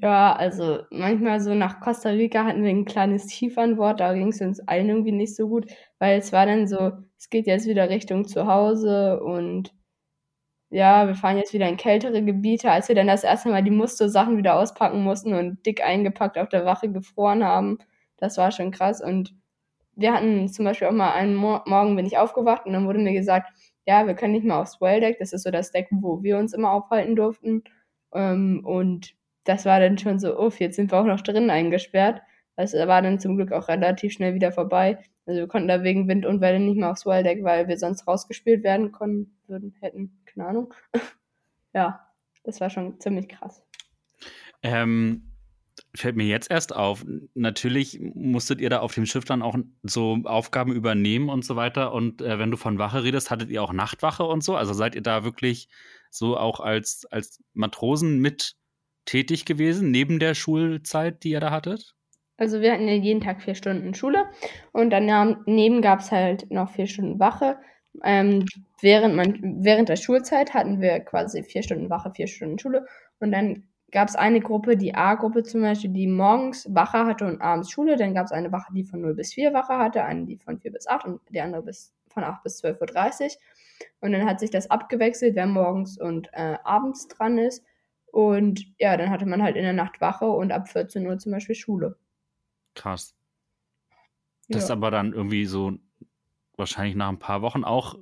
Ja, 0.00 0.34
also 0.34 0.80
manchmal 0.90 1.40
so 1.40 1.54
nach 1.54 1.80
Costa 1.80 2.10
Rica 2.10 2.44
hatten 2.44 2.62
wir 2.62 2.70
ein 2.70 2.84
kleines 2.84 3.26
Tief 3.26 3.58
an 3.58 3.76
Bord, 3.76 4.00
da 4.00 4.12
ging 4.14 4.28
es 4.28 4.40
uns 4.40 4.60
allen 4.60 4.88
irgendwie 4.88 5.12
nicht 5.12 5.36
so 5.36 5.48
gut, 5.48 5.66
weil 5.98 6.18
es 6.18 6.32
war 6.32 6.46
dann 6.46 6.66
so, 6.66 6.92
es 7.18 7.28
geht 7.30 7.46
jetzt 7.46 7.66
wieder 7.68 7.88
Richtung 7.88 8.26
zu 8.26 8.46
Hause 8.46 9.20
und 9.20 9.72
ja, 10.74 11.06
wir 11.06 11.14
fahren 11.14 11.38
jetzt 11.38 11.52
wieder 11.52 11.68
in 11.68 11.76
kältere 11.76 12.20
Gebiete, 12.24 12.68
als 12.68 12.88
wir 12.88 12.96
dann 12.96 13.06
das 13.06 13.22
erste 13.22 13.48
Mal 13.48 13.62
die 13.62 13.70
Mustersachen 13.70 14.36
wieder 14.36 14.56
auspacken 14.56 15.04
mussten 15.04 15.32
und 15.32 15.64
dick 15.64 15.84
eingepackt 15.84 16.36
auf 16.36 16.48
der 16.48 16.64
Wache 16.64 16.90
gefroren 16.90 17.44
haben. 17.44 17.78
Das 18.16 18.38
war 18.38 18.50
schon 18.50 18.72
krass. 18.72 19.00
Und 19.00 19.34
wir 19.94 20.12
hatten 20.12 20.48
zum 20.48 20.64
Beispiel 20.64 20.88
auch 20.88 20.92
mal 20.92 21.12
einen 21.12 21.36
Mo 21.36 21.60
Morgen 21.66 21.94
bin 21.94 22.06
ich 22.06 22.18
aufgewacht 22.18 22.66
und 22.66 22.72
dann 22.72 22.86
wurde 22.86 22.98
mir 22.98 23.12
gesagt, 23.12 23.52
ja, 23.86 24.08
wir 24.08 24.14
können 24.14 24.32
nicht 24.32 24.44
mehr 24.44 24.58
aufs 24.58 24.80
Welldeck. 24.80 25.18
Das 25.20 25.32
ist 25.32 25.44
so 25.44 25.52
das 25.52 25.70
Deck, 25.70 25.86
wo 25.92 26.24
wir 26.24 26.38
uns 26.38 26.52
immer 26.52 26.72
aufhalten 26.72 27.14
durften. 27.14 27.62
Ähm, 28.12 28.62
und 28.64 29.14
das 29.44 29.66
war 29.66 29.78
dann 29.78 29.96
schon 29.96 30.18
so, 30.18 30.36
uff, 30.36 30.58
jetzt 30.58 30.74
sind 30.74 30.90
wir 30.90 30.98
auch 30.98 31.04
noch 31.04 31.20
drinnen 31.20 31.50
eingesperrt. 31.50 32.20
Das 32.56 32.74
war 32.74 33.00
dann 33.00 33.20
zum 33.20 33.36
Glück 33.36 33.52
auch 33.52 33.68
relativ 33.68 34.12
schnell 34.12 34.34
wieder 34.34 34.50
vorbei. 34.50 34.98
Also 35.26 35.40
wir 35.40 35.48
konnten 35.48 35.68
da 35.68 35.84
wegen 35.84 36.08
Wind 36.08 36.26
und 36.26 36.40
Welle 36.40 36.58
nicht 36.58 36.78
mehr 36.78 36.90
aufs 36.90 37.06
Welldeck, 37.06 37.44
weil 37.44 37.68
wir 37.68 37.78
sonst 37.78 38.08
rausgespielt 38.08 38.64
werden 38.64 38.90
konnten, 38.90 39.36
würden, 39.46 39.76
hätten 39.80 40.18
keine 40.34 40.48
Ahnung. 40.48 40.74
ja, 41.74 42.06
das 42.44 42.60
war 42.60 42.70
schon 42.70 43.00
ziemlich 43.00 43.28
krass. 43.28 43.62
Ähm, 44.62 45.34
fällt 45.94 46.16
mir 46.16 46.26
jetzt 46.26 46.50
erst 46.50 46.74
auf. 46.74 47.04
Natürlich 47.34 48.00
musstet 48.00 48.60
ihr 48.60 48.70
da 48.70 48.80
auf 48.80 48.94
dem 48.94 49.06
Schiff 49.06 49.24
dann 49.24 49.42
auch 49.42 49.56
so 49.82 50.18
Aufgaben 50.24 50.72
übernehmen 50.72 51.28
und 51.28 51.44
so 51.44 51.56
weiter. 51.56 51.92
Und 51.92 52.22
äh, 52.22 52.38
wenn 52.38 52.50
du 52.50 52.56
von 52.56 52.78
Wache 52.78 53.04
redest, 53.04 53.30
hattet 53.30 53.50
ihr 53.50 53.62
auch 53.62 53.72
Nachtwache 53.72 54.24
und 54.24 54.42
so? 54.42 54.56
Also 54.56 54.72
seid 54.72 54.94
ihr 54.94 55.02
da 55.02 55.24
wirklich 55.24 55.68
so 56.10 56.36
auch 56.36 56.60
als, 56.60 57.06
als 57.10 57.42
Matrosen 57.52 58.18
mit 58.18 58.56
tätig 59.04 59.44
gewesen, 59.44 59.90
neben 59.90 60.18
der 60.18 60.34
Schulzeit, 60.34 61.22
die 61.24 61.30
ihr 61.30 61.40
da 61.40 61.50
hattet? 61.50 61.94
Also 62.36 62.60
wir 62.60 62.72
hatten 62.72 62.88
ja 62.88 62.94
jeden 62.94 63.20
Tag 63.20 63.42
vier 63.42 63.54
Stunden 63.54 63.94
Schule 63.94 64.24
und 64.72 64.90
daneben 64.90 65.82
gab 65.82 66.00
es 66.00 66.10
halt 66.10 66.50
noch 66.50 66.70
vier 66.70 66.86
Stunden 66.86 67.20
Wache. 67.20 67.58
Ähm, 68.02 68.46
während, 68.80 69.14
man, 69.14 69.38
während 69.64 69.88
der 69.88 69.96
Schulzeit 69.96 70.52
hatten 70.54 70.80
wir 70.80 71.00
quasi 71.00 71.42
vier 71.42 71.62
Stunden 71.62 71.90
Wache, 71.90 72.10
vier 72.10 72.26
Stunden 72.26 72.58
Schule. 72.58 72.86
Und 73.20 73.32
dann 73.32 73.64
gab 73.92 74.08
es 74.08 74.16
eine 74.16 74.40
Gruppe, 74.40 74.76
die 74.76 74.94
A-Gruppe 74.94 75.44
zum 75.44 75.60
Beispiel, 75.60 75.90
die 75.90 76.08
morgens 76.08 76.66
Wache 76.74 77.06
hatte 77.06 77.26
und 77.26 77.40
abends 77.40 77.70
Schule. 77.70 77.96
Dann 77.96 78.14
gab 78.14 78.26
es 78.26 78.32
eine 78.32 78.50
Wache, 78.50 78.72
die 78.74 78.84
von 78.84 79.00
0 79.00 79.14
bis 79.14 79.32
4 79.32 79.54
Wache 79.54 79.78
hatte, 79.78 80.04
eine, 80.04 80.26
die 80.26 80.36
von 80.36 80.58
4 80.58 80.72
bis 80.72 80.86
8 80.86 81.06
und 81.06 81.20
die 81.30 81.40
andere 81.40 81.62
bis, 81.62 81.94
von 82.08 82.24
8 82.24 82.42
bis 82.42 82.62
12.30 82.62 83.22
Uhr. 83.22 83.30
Und 84.00 84.12
dann 84.12 84.26
hat 84.26 84.40
sich 84.40 84.50
das 84.50 84.70
abgewechselt, 84.70 85.36
wer 85.36 85.46
morgens 85.46 85.98
und 85.98 86.28
äh, 86.32 86.56
abends 86.64 87.06
dran 87.08 87.38
ist. 87.38 87.64
Und 88.06 88.66
ja, 88.78 88.96
dann 88.96 89.10
hatte 89.10 89.26
man 89.26 89.42
halt 89.42 89.56
in 89.56 89.62
der 89.62 89.72
Nacht 89.72 90.00
Wache 90.00 90.26
und 90.26 90.52
ab 90.52 90.68
14 90.68 91.06
Uhr 91.06 91.18
zum 91.18 91.32
Beispiel 91.32 91.54
Schule. 91.54 91.96
Krass. 92.74 93.14
Das 94.48 94.58
ja. 94.58 94.64
ist 94.64 94.70
aber 94.70 94.90
dann 94.90 95.12
irgendwie 95.12 95.46
so 95.46 95.78
wahrscheinlich 96.56 96.94
nach 96.94 97.08
ein 97.08 97.18
paar 97.18 97.42
Wochen 97.42 97.64
auch 97.64 97.96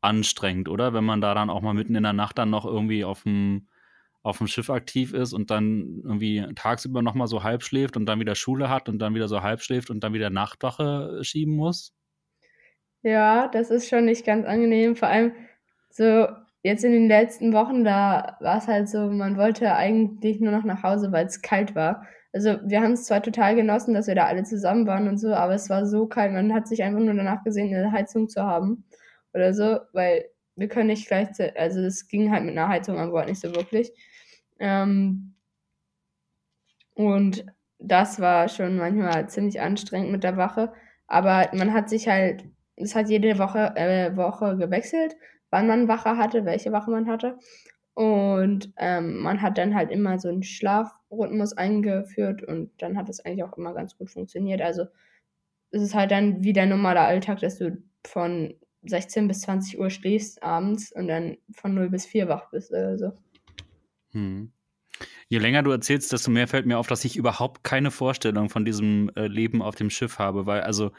anstrengend, 0.00 0.68
oder? 0.68 0.92
Wenn 0.92 1.04
man 1.04 1.20
da 1.20 1.34
dann 1.34 1.50
auch 1.50 1.62
mal 1.62 1.74
mitten 1.74 1.94
in 1.94 2.02
der 2.02 2.12
Nacht 2.12 2.38
dann 2.38 2.50
noch 2.50 2.64
irgendwie 2.64 3.04
auf 3.04 3.22
dem, 3.22 3.68
auf 4.22 4.38
dem 4.38 4.46
Schiff 4.46 4.70
aktiv 4.70 5.12
ist 5.14 5.32
und 5.32 5.50
dann 5.50 6.00
irgendwie 6.04 6.46
tagsüber 6.54 7.02
nochmal 7.02 7.26
so 7.26 7.42
halb 7.42 7.62
schläft 7.62 7.96
und 7.96 8.06
dann 8.06 8.20
wieder 8.20 8.34
Schule 8.34 8.68
hat 8.68 8.88
und 8.88 8.98
dann 8.98 9.14
wieder 9.14 9.28
so 9.28 9.42
halb 9.42 9.62
schläft 9.62 9.90
und 9.90 10.02
dann 10.02 10.12
wieder 10.12 10.30
Nachtwache 10.30 11.20
schieben 11.22 11.54
muss. 11.54 11.94
Ja, 13.02 13.48
das 13.48 13.70
ist 13.70 13.88
schon 13.88 14.04
nicht 14.04 14.24
ganz 14.24 14.46
angenehm. 14.46 14.96
Vor 14.96 15.08
allem 15.08 15.32
so 15.90 16.28
jetzt 16.62 16.84
in 16.84 16.92
den 16.92 17.08
letzten 17.08 17.52
Wochen, 17.52 17.84
da 17.84 18.36
war 18.40 18.58
es 18.58 18.68
halt 18.68 18.88
so, 18.88 19.08
man 19.08 19.36
wollte 19.36 19.74
eigentlich 19.74 20.40
nur 20.40 20.52
noch 20.52 20.64
nach 20.64 20.82
Hause, 20.82 21.10
weil 21.10 21.26
es 21.26 21.42
kalt 21.42 21.74
war 21.74 22.06
also 22.32 22.58
wir 22.64 22.80
haben 22.80 22.92
es 22.92 23.04
zwar 23.04 23.22
total 23.22 23.54
genossen, 23.54 23.94
dass 23.94 24.06
wir 24.06 24.14
da 24.14 24.26
alle 24.26 24.44
zusammen 24.44 24.86
waren 24.86 25.08
und 25.08 25.18
so, 25.18 25.34
aber 25.34 25.54
es 25.54 25.68
war 25.70 25.86
so 25.86 26.06
kalt, 26.06 26.32
man 26.32 26.54
hat 26.54 26.66
sich 26.66 26.82
einfach 26.82 27.00
nur 27.00 27.14
danach 27.14 27.44
gesehen, 27.44 27.74
eine 27.74 27.92
Heizung 27.92 28.28
zu 28.28 28.42
haben 28.42 28.84
oder 29.34 29.52
so, 29.54 29.80
weil 29.92 30.26
wir 30.56 30.68
können 30.68 30.88
nicht 30.88 31.06
gleichzeitig, 31.08 31.58
also 31.58 31.80
es 31.80 32.08
ging 32.08 32.30
halt 32.32 32.44
mit 32.44 32.56
einer 32.56 32.68
Heizung 32.68 32.98
an 32.98 33.10
Bord 33.10 33.28
nicht 33.28 33.40
so 33.40 33.54
wirklich. 33.54 33.92
Ähm, 34.58 35.34
und 36.94 37.46
das 37.78 38.20
war 38.20 38.48
schon 38.48 38.76
manchmal 38.76 39.28
ziemlich 39.28 39.60
anstrengend 39.60 40.12
mit 40.12 40.24
der 40.24 40.36
Wache, 40.36 40.72
aber 41.06 41.50
man 41.54 41.72
hat 41.74 41.88
sich 41.88 42.08
halt, 42.08 42.44
es 42.76 42.94
hat 42.94 43.08
jede 43.08 43.38
Woche, 43.38 43.72
äh, 43.76 44.16
Woche 44.16 44.56
gewechselt, 44.56 45.16
wann 45.50 45.66
man 45.66 45.88
Wache 45.88 46.16
hatte, 46.16 46.44
welche 46.44 46.72
Wache 46.72 46.90
man 46.90 47.08
hatte. 47.08 47.38
Und 47.94 48.72
ähm, 48.78 49.18
man 49.18 49.42
hat 49.42 49.58
dann 49.58 49.74
halt 49.74 49.90
immer 49.90 50.18
so 50.18 50.28
einen 50.28 50.42
Schlafrhythmus 50.42 51.52
eingeführt 51.52 52.42
und 52.42 52.70
dann 52.78 52.96
hat 52.96 53.08
es 53.08 53.20
eigentlich 53.20 53.44
auch 53.44 53.56
immer 53.58 53.74
ganz 53.74 53.96
gut 53.96 54.10
funktioniert. 54.10 54.62
Also 54.62 54.86
es 55.70 55.82
ist 55.82 55.94
halt 55.94 56.10
dann 56.10 56.42
wie 56.42 56.52
der 56.52 56.66
normale 56.66 57.00
Alltag, 57.00 57.40
dass 57.40 57.58
du 57.58 57.82
von 58.06 58.54
16 58.84 59.28
bis 59.28 59.42
20 59.42 59.78
Uhr 59.78 59.90
schläfst 59.90 60.42
abends 60.42 60.92
und 60.92 61.08
dann 61.08 61.36
von 61.54 61.74
0 61.74 61.90
bis 61.90 62.06
4 62.06 62.28
wach 62.28 62.50
bist 62.50 62.70
oder 62.70 62.98
so. 62.98 63.12
Hm. 64.12 64.52
Je 65.28 65.38
länger 65.38 65.62
du 65.62 65.70
erzählst, 65.70 66.12
desto 66.12 66.30
mehr 66.30 66.48
fällt 66.48 66.66
mir 66.66 66.78
auf, 66.78 66.86
dass 66.86 67.04
ich 67.04 67.16
überhaupt 67.16 67.64
keine 67.64 67.90
Vorstellung 67.90 68.50
von 68.50 68.64
diesem 68.64 69.10
äh, 69.16 69.26
Leben 69.26 69.62
auf 69.62 69.74
dem 69.74 69.90
Schiff 69.90 70.18
habe, 70.18 70.46
weil 70.46 70.60
also 70.60 70.92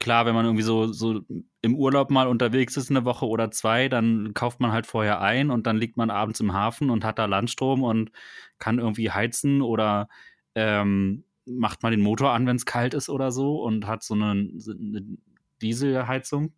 klar, 0.00 0.26
wenn 0.26 0.34
man 0.34 0.44
irgendwie 0.44 0.64
so, 0.64 0.92
so 0.92 1.20
im 1.60 1.74
Urlaub 1.74 2.10
mal 2.10 2.28
unterwegs 2.28 2.76
ist, 2.76 2.90
eine 2.90 3.04
Woche 3.04 3.26
oder 3.26 3.50
zwei, 3.50 3.88
dann 3.88 4.34
kauft 4.34 4.60
man 4.60 4.72
halt 4.72 4.86
vorher 4.86 5.20
ein 5.20 5.50
und 5.50 5.66
dann 5.66 5.76
liegt 5.76 5.96
man 5.96 6.10
abends 6.10 6.40
im 6.40 6.52
Hafen 6.52 6.90
und 6.90 7.04
hat 7.04 7.18
da 7.18 7.26
Landstrom 7.26 7.82
und 7.82 8.10
kann 8.58 8.78
irgendwie 8.78 9.10
heizen 9.10 9.62
oder 9.62 10.08
ähm, 10.54 11.24
macht 11.44 11.82
mal 11.82 11.90
den 11.90 12.00
Motor 12.00 12.32
an, 12.32 12.46
wenn 12.46 12.56
es 12.56 12.66
kalt 12.66 12.94
ist 12.94 13.08
oder 13.08 13.32
so 13.32 13.62
und 13.62 13.86
hat 13.86 14.02
so 14.02 14.14
eine, 14.14 14.30
eine 14.30 15.04
Dieselheizung. 15.60 16.54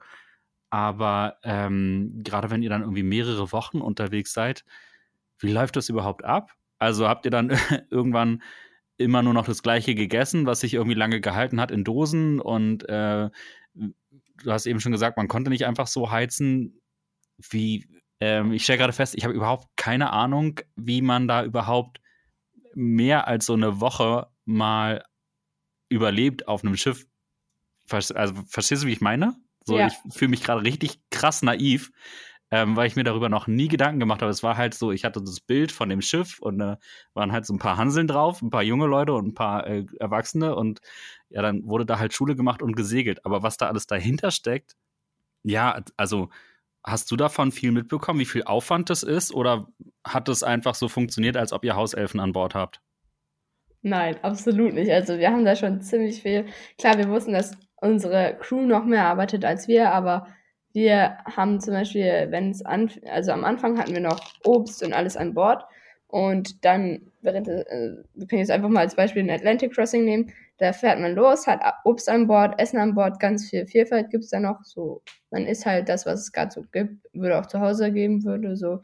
Aber 0.70 1.38
ähm, 1.44 2.20
gerade 2.24 2.50
wenn 2.50 2.62
ihr 2.62 2.70
dann 2.70 2.82
irgendwie 2.82 3.02
mehrere 3.02 3.52
Wochen 3.52 3.80
unterwegs 3.80 4.32
seid, 4.32 4.64
wie 5.38 5.52
läuft 5.52 5.76
das 5.76 5.88
überhaupt 5.88 6.24
ab? 6.24 6.52
Also 6.78 7.08
habt 7.08 7.24
ihr 7.24 7.30
dann 7.30 7.50
irgendwann 7.90 8.42
immer 8.96 9.22
nur 9.22 9.34
noch 9.34 9.46
das 9.46 9.62
Gleiche 9.62 9.94
gegessen, 9.94 10.46
was 10.46 10.60
sich 10.60 10.74
irgendwie 10.74 10.94
lange 10.94 11.20
gehalten 11.20 11.60
hat 11.60 11.70
in 11.70 11.84
Dosen. 11.84 12.40
Und 12.40 12.88
äh, 12.88 13.30
du 13.74 14.52
hast 14.52 14.66
eben 14.66 14.80
schon 14.80 14.92
gesagt, 14.92 15.16
man 15.16 15.28
konnte 15.28 15.50
nicht 15.50 15.66
einfach 15.66 15.86
so 15.86 16.10
heizen. 16.10 16.80
Wie, 17.50 17.86
ähm, 18.20 18.52
ich 18.52 18.62
stelle 18.62 18.78
gerade 18.78 18.92
fest, 18.92 19.14
ich 19.16 19.24
habe 19.24 19.34
überhaupt 19.34 19.68
keine 19.76 20.10
Ahnung, 20.10 20.60
wie 20.76 21.02
man 21.02 21.26
da 21.26 21.44
überhaupt 21.44 22.00
mehr 22.74 23.26
als 23.26 23.46
so 23.46 23.54
eine 23.54 23.80
Woche 23.80 24.28
mal 24.44 25.04
überlebt 25.88 26.48
auf 26.48 26.64
einem 26.64 26.76
Schiff. 26.76 27.06
Also, 27.90 28.34
verstehst 28.46 28.82
du, 28.82 28.86
wie 28.86 28.92
ich 28.92 29.00
meine? 29.00 29.36
So, 29.64 29.78
ja. 29.78 29.88
ich 29.88 29.94
fühle 30.14 30.30
mich 30.30 30.42
gerade 30.42 30.62
richtig 30.62 31.00
krass 31.10 31.42
naiv, 31.42 31.90
ähm, 32.54 32.76
weil 32.76 32.86
ich 32.86 32.94
mir 32.94 33.02
darüber 33.02 33.28
noch 33.28 33.48
nie 33.48 33.66
Gedanken 33.66 33.98
gemacht 33.98 34.22
habe. 34.22 34.30
Es 34.30 34.44
war 34.44 34.56
halt 34.56 34.74
so, 34.74 34.92
ich 34.92 35.04
hatte 35.04 35.20
das 35.20 35.40
Bild 35.40 35.72
von 35.72 35.88
dem 35.88 36.00
Schiff 36.00 36.38
und 36.38 36.60
da 36.60 36.74
äh, 36.74 36.76
waren 37.12 37.32
halt 37.32 37.46
so 37.46 37.52
ein 37.52 37.58
paar 37.58 37.76
Hanseln 37.76 38.06
drauf, 38.06 38.42
ein 38.42 38.50
paar 38.50 38.62
junge 38.62 38.86
Leute 38.86 39.12
und 39.12 39.26
ein 39.26 39.34
paar 39.34 39.66
äh, 39.66 39.84
Erwachsene 39.98 40.54
und 40.54 40.78
ja, 41.30 41.42
dann 41.42 41.66
wurde 41.66 41.84
da 41.84 41.98
halt 41.98 42.14
Schule 42.14 42.36
gemacht 42.36 42.62
und 42.62 42.76
gesegelt. 42.76 43.26
Aber 43.26 43.42
was 43.42 43.56
da 43.56 43.66
alles 43.66 43.88
dahinter 43.88 44.30
steckt, 44.30 44.76
ja, 45.42 45.82
also 45.96 46.28
hast 46.84 47.10
du 47.10 47.16
davon 47.16 47.50
viel 47.50 47.72
mitbekommen, 47.72 48.20
wie 48.20 48.24
viel 48.24 48.44
Aufwand 48.44 48.88
das 48.88 49.02
ist 49.02 49.34
oder 49.34 49.66
hat 50.06 50.28
es 50.28 50.44
einfach 50.44 50.76
so 50.76 50.86
funktioniert, 50.86 51.36
als 51.36 51.52
ob 51.52 51.64
ihr 51.64 51.74
Hauselfen 51.74 52.20
an 52.20 52.30
Bord 52.30 52.54
habt? 52.54 52.80
Nein, 53.82 54.16
absolut 54.22 54.74
nicht. 54.74 54.92
Also 54.92 55.18
wir 55.18 55.30
haben 55.32 55.44
da 55.44 55.56
schon 55.56 55.80
ziemlich 55.80 56.22
viel. 56.22 56.46
Klar, 56.78 56.98
wir 56.98 57.08
wussten, 57.08 57.32
dass 57.32 57.56
unsere 57.78 58.38
Crew 58.40 58.64
noch 58.64 58.84
mehr 58.84 59.06
arbeitet 59.06 59.44
als 59.44 59.66
wir, 59.66 59.92
aber 59.92 60.28
wir 60.74 61.18
haben 61.24 61.60
zum 61.60 61.74
Beispiel, 61.74 62.26
wenn 62.30 62.50
es 62.50 62.64
an, 62.64 62.90
also 63.10 63.32
am 63.32 63.44
Anfang 63.44 63.78
hatten 63.78 63.94
wir 63.94 64.00
noch 64.00 64.20
Obst 64.44 64.82
und 64.84 64.92
alles 64.92 65.16
an 65.16 65.34
Bord 65.34 65.64
Und 66.08 66.64
dann, 66.64 67.12
während, 67.22 67.48
äh, 67.48 67.96
wir 68.14 68.26
können 68.28 68.40
jetzt 68.40 68.50
einfach 68.50 68.68
mal 68.68 68.80
als 68.80 68.96
Beispiel 68.96 69.22
den 69.22 69.30
Atlantic 69.30 69.72
Crossing 69.74 70.04
nehmen. 70.04 70.32
Da 70.58 70.72
fährt 70.72 71.00
man 71.00 71.14
los, 71.14 71.46
hat 71.46 71.60
Obst 71.84 72.08
an 72.08 72.26
Bord, 72.28 72.60
Essen 72.60 72.78
an 72.78 72.94
Bord, 72.94 73.20
ganz 73.20 73.48
viel 73.50 73.66
Vielfalt 73.66 74.10
gibt 74.10 74.24
es 74.24 74.30
da 74.30 74.40
noch. 74.40 74.64
So, 74.64 75.02
man 75.30 75.46
isst 75.46 75.66
halt 75.66 75.88
das, 75.88 76.06
was 76.06 76.20
es 76.20 76.32
gerade 76.32 76.52
so 76.52 76.62
gibt, 76.72 77.06
würde 77.12 77.38
auch 77.38 77.46
zu 77.46 77.60
Hause 77.60 77.92
geben 77.92 78.24
würde. 78.24 78.56
So, 78.56 78.80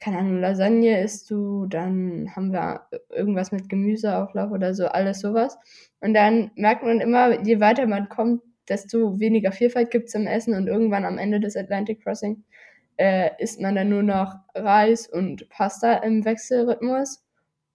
keine 0.00 0.18
Ahnung, 0.18 0.40
Lasagne 0.40 1.02
isst 1.02 1.30
du, 1.30 1.66
dann 1.66 2.34
haben 2.36 2.52
wir 2.52 2.86
irgendwas 3.10 3.52
mit 3.52 3.68
Gemüseauflauf 3.68 4.50
oder 4.50 4.74
so, 4.74 4.86
alles 4.88 5.20
sowas. 5.20 5.58
Und 6.00 6.14
dann 6.14 6.50
merkt 6.56 6.82
man 6.84 7.00
immer, 7.00 7.42
je 7.46 7.60
weiter 7.60 7.86
man 7.86 8.08
kommt, 8.08 8.42
desto 8.68 9.18
weniger 9.18 9.52
Vielfalt 9.52 9.90
gibt 9.90 10.08
es 10.08 10.14
im 10.14 10.26
Essen 10.26 10.54
und 10.54 10.66
irgendwann 10.66 11.04
am 11.04 11.18
Ende 11.18 11.40
des 11.40 11.56
Atlantic 11.56 12.02
Crossing 12.02 12.44
äh, 12.96 13.30
isst 13.38 13.60
man 13.60 13.74
dann 13.74 13.88
nur 13.88 14.02
noch 14.02 14.36
Reis 14.54 15.08
und 15.08 15.48
Pasta 15.48 15.94
im 15.94 16.24
Wechselrhythmus. 16.24 17.24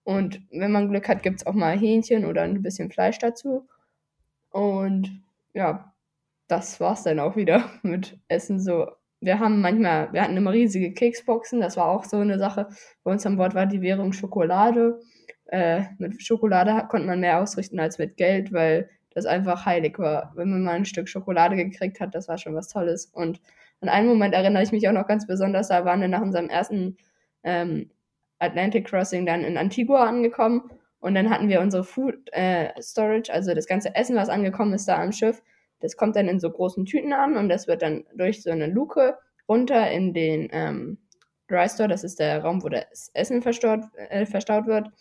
Und 0.04 0.41
wenn 0.52 0.71
man 0.71 0.89
Glück 0.89 1.10
hat, 1.10 1.23
gibt 1.23 1.41
es 1.41 1.47
auch 1.47 1.54
mal 1.54 1.78
Hähnchen 1.78 2.26
oder 2.26 2.43
ein 2.43 2.62
bisschen 2.62 2.91
Fleisch 2.91 3.19
dazu. 3.19 3.67
Und 4.52 5.21
ja, 5.54 5.93
das 6.47 6.80
war's 6.80 7.04
dann 7.04 7.19
auch 7.19 7.36
wieder 7.36 7.69
mit 7.84 8.17
Essen 8.28 8.60
so. 8.60 8.88
Wir 9.19 9.39
haben 9.39 9.62
manchmal, 9.62 10.13
wir 10.13 10.21
hatten 10.21 10.38
immer 10.38 10.52
riesige 10.52 10.93
Keksboxen, 10.93 11.60
das 11.60 11.76
war 11.76 11.88
auch 11.88 12.06
so 12.06 12.17
eine 12.17 12.38
Sache. 12.38 12.69
Bei 13.04 13.12
uns 13.12 13.26
an 13.26 13.38
Bord 13.38 13.56
war 13.56 13.65
die 13.65 13.82
Währung 13.82 14.13
Schokolade. 14.13 15.00
Äh, 15.47 15.86
mit 15.97 16.21
Schokolade 16.21 16.88
konnte 16.88 17.08
man 17.08 17.19
mehr 17.19 17.41
ausrichten 17.41 17.80
als 17.80 17.97
mit 17.97 18.15
Geld, 18.17 18.54
weil 18.54 18.89
das 19.17 19.25
einfach 19.25 19.65
heilig 19.65 19.97
war. 19.97 20.32
Wenn 20.36 20.51
man 20.51 20.62
mal 20.62 20.75
ein 20.75 20.86
Stück 20.86 21.10
Schokolade 21.10 21.56
gekriegt 21.56 21.99
hat, 21.99 22.13
das 22.13 22.27
war 22.27 22.38
schon 22.38 22.53
was 22.53 22.67
Tolles. 22.67 23.08
Und 23.08 23.41
an 23.82 23.89
einen 23.89 24.08
Moment 24.08 24.36
erinnere 24.36 24.62
ich 24.62 24.71
mich 24.71 24.88
auch 24.88 24.93
noch 24.93 25.08
ganz 25.08 25.25
besonders, 25.25 25.69
da 25.69 25.86
waren 25.86 26.01
wir 26.01 26.08
nach 26.08 26.21
unserem 26.21 26.49
ersten 26.49 26.97
ähm, 27.41 27.89
Atlantic 28.38 28.86
Crossing 28.86 29.25
dann 29.25 29.43
in 29.43 29.58
Antigua 29.58 30.06
angekommen 30.06 30.69
und 30.99 31.15
dann 31.15 31.32
hatten 31.32 31.49
wir 31.49 31.62
unsere 31.62 31.84
Food 31.84 32.30
äh, 32.32 32.69
Storage, 32.80 33.34
also 33.34 33.56
das 33.56 33.65
ganze 33.65 33.95
Essen, 33.95 34.15
was 34.15 34.30
angekommen 34.30 34.73
ist 34.73 34.88
da 34.88 35.01
am 35.01 35.12
Schiff, 35.12 35.41
das 35.80 35.97
kommt 35.97 36.15
dann 36.15 36.27
in 36.27 36.39
so 36.39 36.51
großen 36.51 36.86
Tüten 36.86 37.12
an 37.12 37.38
und 37.38 37.49
das 37.49 37.67
wird 37.67 37.82
dann 37.82 38.06
durch 38.13 38.43
so 38.43 38.51
eine 38.51 38.67
Luke 38.67 39.17
runter 39.49 39.89
in 39.89 40.13
den 40.13 40.47
ähm, 40.51 40.99
Dry 41.47 41.67
Store, 41.67 41.89
das 41.89 42.03
ist 42.03 42.19
der 42.19 42.43
Raum, 42.43 42.63
wo 42.63 42.69
das 42.69 43.10
Essen 43.15 43.41
verstaut, 43.41 43.82
äh, 43.95 44.27
verstaut 44.27 44.67
wird, 44.67 44.91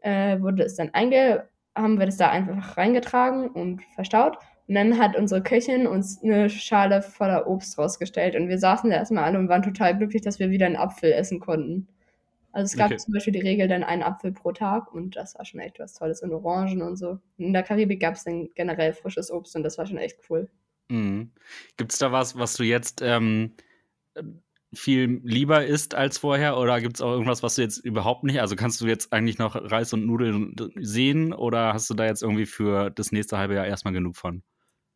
äh, 0.00 0.40
wurde 0.40 0.62
es 0.62 0.76
dann 0.76 0.88
einge 0.94 1.50
haben 1.74 1.98
wir 1.98 2.06
das 2.06 2.16
da 2.16 2.30
einfach 2.30 2.76
reingetragen 2.76 3.48
und 3.48 3.82
verstaut. 3.94 4.36
Und 4.68 4.74
dann 4.74 4.98
hat 4.98 5.16
unsere 5.16 5.42
Köchin 5.42 5.86
uns 5.86 6.22
eine 6.22 6.48
Schale 6.48 7.02
voller 7.02 7.46
Obst 7.46 7.78
rausgestellt. 7.78 8.36
Und 8.36 8.48
wir 8.48 8.58
saßen 8.58 8.90
da 8.90 8.96
erstmal 8.96 9.24
alle 9.24 9.38
und 9.38 9.48
waren 9.48 9.62
total 9.62 9.96
glücklich, 9.96 10.22
dass 10.22 10.38
wir 10.38 10.50
wieder 10.50 10.66
einen 10.66 10.76
Apfel 10.76 11.12
essen 11.12 11.40
konnten. 11.40 11.88
Also 12.52 12.66
es 12.66 12.76
gab 12.76 12.90
okay. 12.90 12.98
zum 12.98 13.14
Beispiel 13.14 13.32
die 13.32 13.40
Regel 13.40 13.66
dann 13.66 13.82
einen 13.82 14.02
Apfel 14.02 14.30
pro 14.32 14.52
Tag 14.52 14.92
und 14.92 15.16
das 15.16 15.34
war 15.36 15.44
schon 15.44 15.60
echt 15.60 15.78
was 15.78 15.94
Tolles. 15.94 16.22
Und 16.22 16.32
Orangen 16.32 16.82
und 16.82 16.96
so. 16.96 17.18
In 17.38 17.52
der 17.52 17.62
Karibik 17.62 18.00
gab 18.00 18.14
es 18.14 18.24
dann 18.24 18.50
generell 18.54 18.92
frisches 18.92 19.30
Obst 19.30 19.56
und 19.56 19.62
das 19.62 19.78
war 19.78 19.86
schon 19.86 19.98
echt 19.98 20.18
cool. 20.28 20.48
Mhm. 20.90 21.32
Gibt 21.78 21.92
es 21.92 21.98
da 21.98 22.12
was, 22.12 22.38
was 22.38 22.54
du 22.54 22.62
jetzt 22.62 23.00
ähm, 23.02 23.54
viel 24.74 25.20
lieber 25.22 25.64
isst 25.64 25.94
als 25.94 26.18
vorher? 26.18 26.56
Oder 26.58 26.80
gibt 26.80 26.96
es 26.96 27.02
auch 27.02 27.12
irgendwas, 27.12 27.42
was 27.42 27.56
du 27.56 27.62
jetzt 27.62 27.78
überhaupt 27.78 28.24
nicht? 28.24 28.40
Also 28.40 28.56
kannst 28.56 28.80
du 28.80 28.86
jetzt 28.86 29.12
eigentlich 29.12 29.38
noch 29.38 29.54
Reis 29.54 29.92
und 29.92 30.06
Nudeln 30.06 30.54
sehen 30.76 31.32
oder 31.32 31.74
hast 31.74 31.90
du 31.90 31.94
da 31.94 32.06
jetzt 32.06 32.22
irgendwie 32.22 32.46
für 32.46 32.90
das 32.90 33.12
nächste 33.12 33.38
halbe 33.38 33.54
Jahr 33.54 33.66
erstmal 33.66 33.94
genug 33.94 34.16
von? 34.16 34.42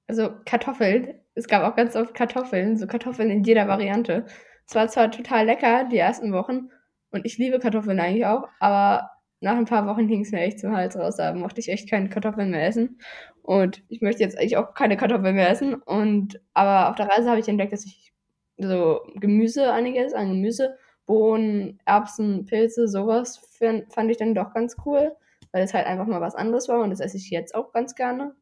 Also 0.07 0.31
Kartoffeln. 0.45 1.15
Es 1.35 1.49
gab 1.49 1.62
auch 1.62 1.77
ganz 1.77 1.97
oft 1.97 2.15
Kartoffeln, 2.15 2.77
so 2.77 2.87
Kartoffeln 2.87 3.31
in 3.31 3.45
jeder 3.45 3.69
Variante. 3.69 4.27
Es 4.67 4.75
war 4.75 4.89
zwar 4.89 5.11
total 5.11 5.47
lecker 5.47 5.85
die 5.91 5.99
ersten 5.99 6.33
Wochen 6.33 6.71
und 7.11 7.27
ich 7.27 7.39
liebe 7.39 7.59
Kartoffeln 7.59 8.01
eigentlich 8.01 8.27
auch, 8.27 8.49
aber 8.61 9.11
nach 9.41 9.57
ein 9.57 9.67
paar 9.67 9.87
Wochen 9.87 10.09
hing 10.09 10.23
es 10.23 10.33
mir 10.33 10.41
echt 10.41 10.61
zum 10.61 10.75
Hals 10.75 10.97
raus. 10.97 11.17
Da 11.17 11.35
mochte 11.35 11.61
ich 11.61 11.69
echt 11.69 11.91
keine 11.91 12.09
Kartoffeln 12.09 12.51
mehr 12.51 12.67
essen. 12.67 12.99
Und 13.43 13.83
ich 13.89 14.01
möchte 14.01 14.23
jetzt 14.23 14.39
eigentlich 14.39 14.57
auch 14.57 14.75
keine 14.75 14.97
Kartoffeln 14.97 15.35
mehr 15.35 15.51
essen. 15.51 15.75
Und 15.75 16.41
aber 16.55 16.91
auf 16.91 16.97
der 16.97 17.09
Reise 17.09 17.29
habe 17.29 17.41
ich 17.41 17.49
entdeckt, 17.49 17.73
dass 17.73 17.85
ich 17.85 18.12
so 18.59 19.01
Gemüse 19.14 19.73
einiges 19.73 20.14
an 20.14 20.29
Gemüse, 20.29 20.77
Bohnen, 21.07 21.81
Erbsen, 21.85 22.47
Pilze, 22.47 22.88
sowas 22.88 23.40
fand 23.59 24.11
ich 24.11 24.16
dann 24.16 24.35
doch 24.35 24.53
ganz 24.53 24.77
cool, 24.85 25.14
weil 25.53 25.62
es 25.62 25.75
halt 25.75 25.87
einfach 25.87 26.07
mal 26.07 26.21
was 26.21 26.35
anderes 26.35 26.69
war 26.69 26.81
und 26.83 26.90
das 26.90 27.01
esse 27.01 27.16
ich 27.16 27.31
jetzt 27.31 27.55
auch 27.55 27.73
ganz 27.73 27.95
gerne. 27.95 28.35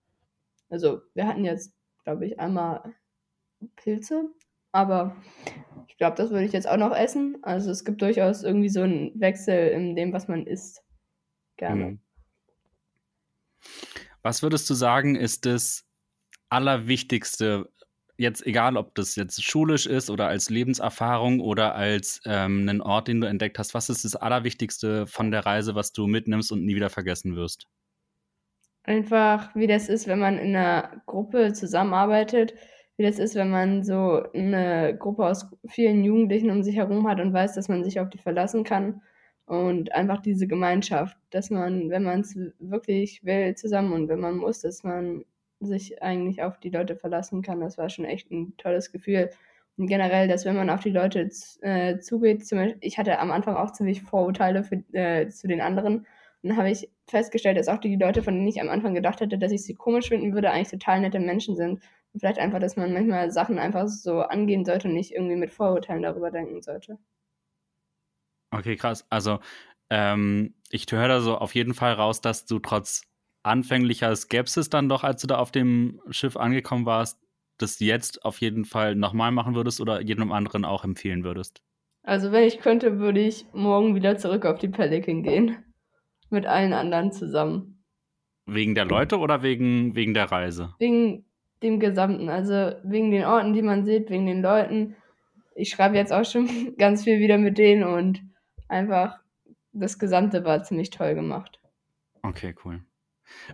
Also 0.70 1.02
wir 1.14 1.26
hatten 1.26 1.44
jetzt, 1.44 1.74
glaube 2.04 2.26
ich, 2.26 2.40
einmal 2.40 2.94
Pilze, 3.76 4.30
aber 4.72 5.16
ich 5.88 5.98
glaube, 5.98 6.16
das 6.16 6.30
würde 6.30 6.44
ich 6.44 6.52
jetzt 6.52 6.68
auch 6.68 6.76
noch 6.76 6.96
essen. 6.96 7.38
Also 7.42 7.70
es 7.70 7.84
gibt 7.84 8.02
durchaus 8.02 8.42
irgendwie 8.42 8.68
so 8.68 8.82
einen 8.82 9.18
Wechsel 9.20 9.68
in 9.68 9.94
dem, 9.94 10.12
was 10.12 10.26
man 10.26 10.46
isst. 10.46 10.82
Gerne. 11.56 11.84
Mhm. 11.84 12.00
Was 14.22 14.42
würdest 14.42 14.68
du 14.70 14.74
sagen, 14.74 15.16
ist 15.16 15.46
das 15.46 15.86
Allerwichtigste, 16.48 17.70
jetzt 18.16 18.46
egal, 18.46 18.76
ob 18.76 18.94
das 18.94 19.16
jetzt 19.16 19.42
schulisch 19.42 19.86
ist 19.86 20.10
oder 20.10 20.28
als 20.28 20.50
Lebenserfahrung 20.50 21.40
oder 21.40 21.74
als 21.74 22.20
ähm, 22.24 22.68
einen 22.68 22.80
Ort, 22.80 23.08
den 23.08 23.20
du 23.20 23.26
entdeckt 23.26 23.58
hast, 23.58 23.74
was 23.74 23.90
ist 23.90 24.04
das 24.04 24.16
Allerwichtigste 24.16 25.06
von 25.06 25.30
der 25.30 25.44
Reise, 25.46 25.74
was 25.74 25.92
du 25.92 26.06
mitnimmst 26.06 26.52
und 26.52 26.64
nie 26.64 26.76
wieder 26.76 26.90
vergessen 26.90 27.36
wirst? 27.36 27.68
Einfach, 28.84 29.54
wie 29.54 29.66
das 29.66 29.88
ist, 29.88 30.06
wenn 30.06 30.18
man 30.18 30.38
in 30.38 30.54
einer 30.54 31.02
Gruppe 31.06 31.52
zusammenarbeitet, 31.54 32.54
wie 32.96 33.02
das 33.02 33.18
ist, 33.18 33.34
wenn 33.34 33.50
man 33.50 33.82
so 33.82 34.22
eine 34.32 34.96
Gruppe 34.98 35.26
aus 35.26 35.46
vielen 35.66 36.04
Jugendlichen 36.04 36.50
um 36.50 36.62
sich 36.62 36.76
herum 36.76 37.08
hat 37.08 37.20
und 37.20 37.32
weiß, 37.32 37.54
dass 37.54 37.68
man 37.68 37.82
sich 37.82 37.98
auf 37.98 38.10
die 38.10 38.18
verlassen 38.18 38.62
kann. 38.62 39.00
Und 39.46 39.92
einfach 39.92 40.22
diese 40.22 40.46
Gemeinschaft, 40.46 41.16
dass 41.30 41.50
man, 41.50 41.90
wenn 41.90 42.02
man 42.02 42.20
es 42.20 42.36
wirklich 42.58 43.24
will, 43.24 43.54
zusammen 43.56 43.92
und 43.92 44.08
wenn 44.08 44.20
man 44.20 44.36
muss, 44.36 44.60
dass 44.60 44.84
man 44.84 45.24
sich 45.64 46.02
eigentlich 46.02 46.42
auf 46.42 46.58
die 46.58 46.70
Leute 46.70 46.96
verlassen 46.96 47.42
kann. 47.42 47.60
Das 47.60 47.78
war 47.78 47.88
schon 47.90 48.04
echt 48.04 48.30
ein 48.30 48.56
tolles 48.56 48.92
Gefühl. 48.92 49.30
Und 49.76 49.88
generell, 49.88 50.28
dass 50.28 50.44
wenn 50.44 50.56
man 50.56 50.70
auf 50.70 50.82
die 50.82 50.90
Leute 50.90 51.28
äh, 51.62 51.98
zugeht, 51.98 52.46
zum 52.46 52.58
Beispiel, 52.58 52.78
ich 52.80 52.98
hatte 52.98 53.18
am 53.18 53.30
Anfang 53.30 53.56
auch 53.56 53.72
ziemlich 53.72 54.02
Vorurteile 54.02 54.62
für, 54.62 54.76
äh, 54.92 55.28
zu 55.28 55.48
den 55.48 55.60
anderen. 55.60 56.06
Und 56.42 56.50
dann 56.50 56.56
habe 56.56 56.70
ich 56.70 56.88
festgestellt, 57.08 57.58
dass 57.58 57.68
auch 57.68 57.78
die 57.78 57.96
Leute, 57.96 58.22
von 58.22 58.34
denen 58.34 58.46
ich 58.46 58.60
am 58.60 58.68
Anfang 58.68 58.94
gedacht 58.94 59.20
hätte, 59.20 59.38
dass 59.38 59.50
ich 59.50 59.64
sie 59.64 59.74
komisch 59.74 60.08
finden 60.08 60.34
würde, 60.34 60.50
eigentlich 60.50 60.70
total 60.70 61.00
nette 61.00 61.18
Menschen 61.18 61.56
sind. 61.56 61.80
Und 62.12 62.20
vielleicht 62.20 62.38
einfach, 62.38 62.60
dass 62.60 62.76
man 62.76 62.92
manchmal 62.92 63.30
Sachen 63.32 63.58
einfach 63.58 63.88
so 63.88 64.20
angehen 64.20 64.64
sollte 64.64 64.88
und 64.88 64.94
nicht 64.94 65.12
irgendwie 65.12 65.36
mit 65.36 65.50
Vorurteilen 65.50 66.02
darüber 66.02 66.30
denken 66.30 66.62
sollte. 66.62 66.98
Okay, 68.52 68.76
krass. 68.76 69.04
Also, 69.10 69.40
ähm, 69.90 70.54
ich 70.70 70.86
höre 70.90 71.08
da 71.08 71.20
so 71.20 71.36
auf 71.36 71.54
jeden 71.54 71.74
Fall 71.74 71.94
raus, 71.94 72.20
dass 72.20 72.46
du 72.46 72.60
trotz 72.60 73.02
anfänglicher 73.44 74.14
Skepsis 74.16 74.70
dann 74.70 74.88
doch, 74.88 75.04
als 75.04 75.20
du 75.20 75.26
da 75.26 75.38
auf 75.38 75.52
dem 75.52 76.00
Schiff 76.10 76.36
angekommen 76.36 76.86
warst, 76.86 77.18
das 77.58 77.78
jetzt 77.78 78.24
auf 78.24 78.40
jeden 78.40 78.64
Fall 78.64 78.96
nochmal 78.96 79.30
machen 79.30 79.54
würdest 79.54 79.80
oder 79.80 80.00
jedem 80.00 80.32
anderen 80.32 80.64
auch 80.64 80.84
empfehlen 80.84 81.22
würdest? 81.22 81.62
Also 82.02 82.32
wenn 82.32 82.44
ich 82.44 82.58
könnte, 82.58 82.98
würde 82.98 83.20
ich 83.20 83.46
morgen 83.52 83.94
wieder 83.94 84.18
zurück 84.18 84.44
auf 84.44 84.58
die 84.58 84.68
Pelican 84.68 85.22
gehen. 85.22 85.56
Mit 86.30 86.46
allen 86.46 86.72
anderen 86.72 87.12
zusammen. 87.12 87.84
Wegen 88.46 88.74
der 88.74 88.84
Leute 88.84 89.18
oder 89.18 89.42
wegen, 89.42 89.94
wegen 89.94 90.14
der 90.14 90.30
Reise? 90.30 90.74
Wegen 90.78 91.24
dem 91.62 91.80
Gesamten. 91.80 92.28
Also 92.28 92.72
wegen 92.82 93.10
den 93.10 93.24
Orten, 93.24 93.52
die 93.52 93.62
man 93.62 93.84
sieht, 93.84 94.10
wegen 94.10 94.26
den 94.26 94.42
Leuten. 94.42 94.96
Ich 95.54 95.70
schreibe 95.70 95.96
jetzt 95.96 96.12
auch 96.12 96.24
schon 96.24 96.48
ganz 96.78 97.04
viel 97.04 97.20
wieder 97.20 97.38
mit 97.38 97.56
denen 97.56 97.84
und 97.84 98.20
einfach 98.68 99.18
das 99.72 99.98
Gesamte 99.98 100.44
war 100.44 100.62
ziemlich 100.62 100.90
toll 100.90 101.14
gemacht. 101.14 101.60
Okay, 102.22 102.54
cool. 102.64 102.84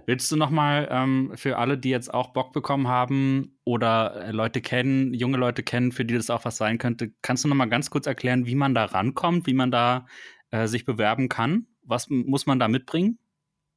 Willst 0.06 0.30
du 0.30 0.36
nochmal 0.36 0.88
ähm, 0.90 1.32
für 1.34 1.58
alle, 1.58 1.78
die 1.78 1.90
jetzt 1.90 2.12
auch 2.12 2.32
Bock 2.32 2.52
bekommen 2.52 2.88
haben 2.88 3.58
oder 3.64 4.26
äh, 4.26 4.30
Leute 4.30 4.60
kennen, 4.60 5.14
junge 5.14 5.38
Leute 5.38 5.62
kennen, 5.62 5.92
für 5.92 6.04
die 6.04 6.14
das 6.14 6.30
auch 6.30 6.44
was 6.44 6.56
sein 6.56 6.78
könnte, 6.78 7.12
kannst 7.22 7.44
du 7.44 7.48
nochmal 7.48 7.68
ganz 7.68 7.90
kurz 7.90 8.06
erklären, 8.06 8.46
wie 8.46 8.54
man 8.54 8.74
da 8.74 8.84
rankommt, 8.84 9.46
wie 9.46 9.54
man 9.54 9.70
da 9.70 10.06
äh, 10.50 10.66
sich 10.66 10.84
bewerben 10.84 11.28
kann? 11.28 11.66
Was 11.82 12.08
muss 12.08 12.46
man 12.46 12.58
da 12.58 12.68
mitbringen? 12.68 13.18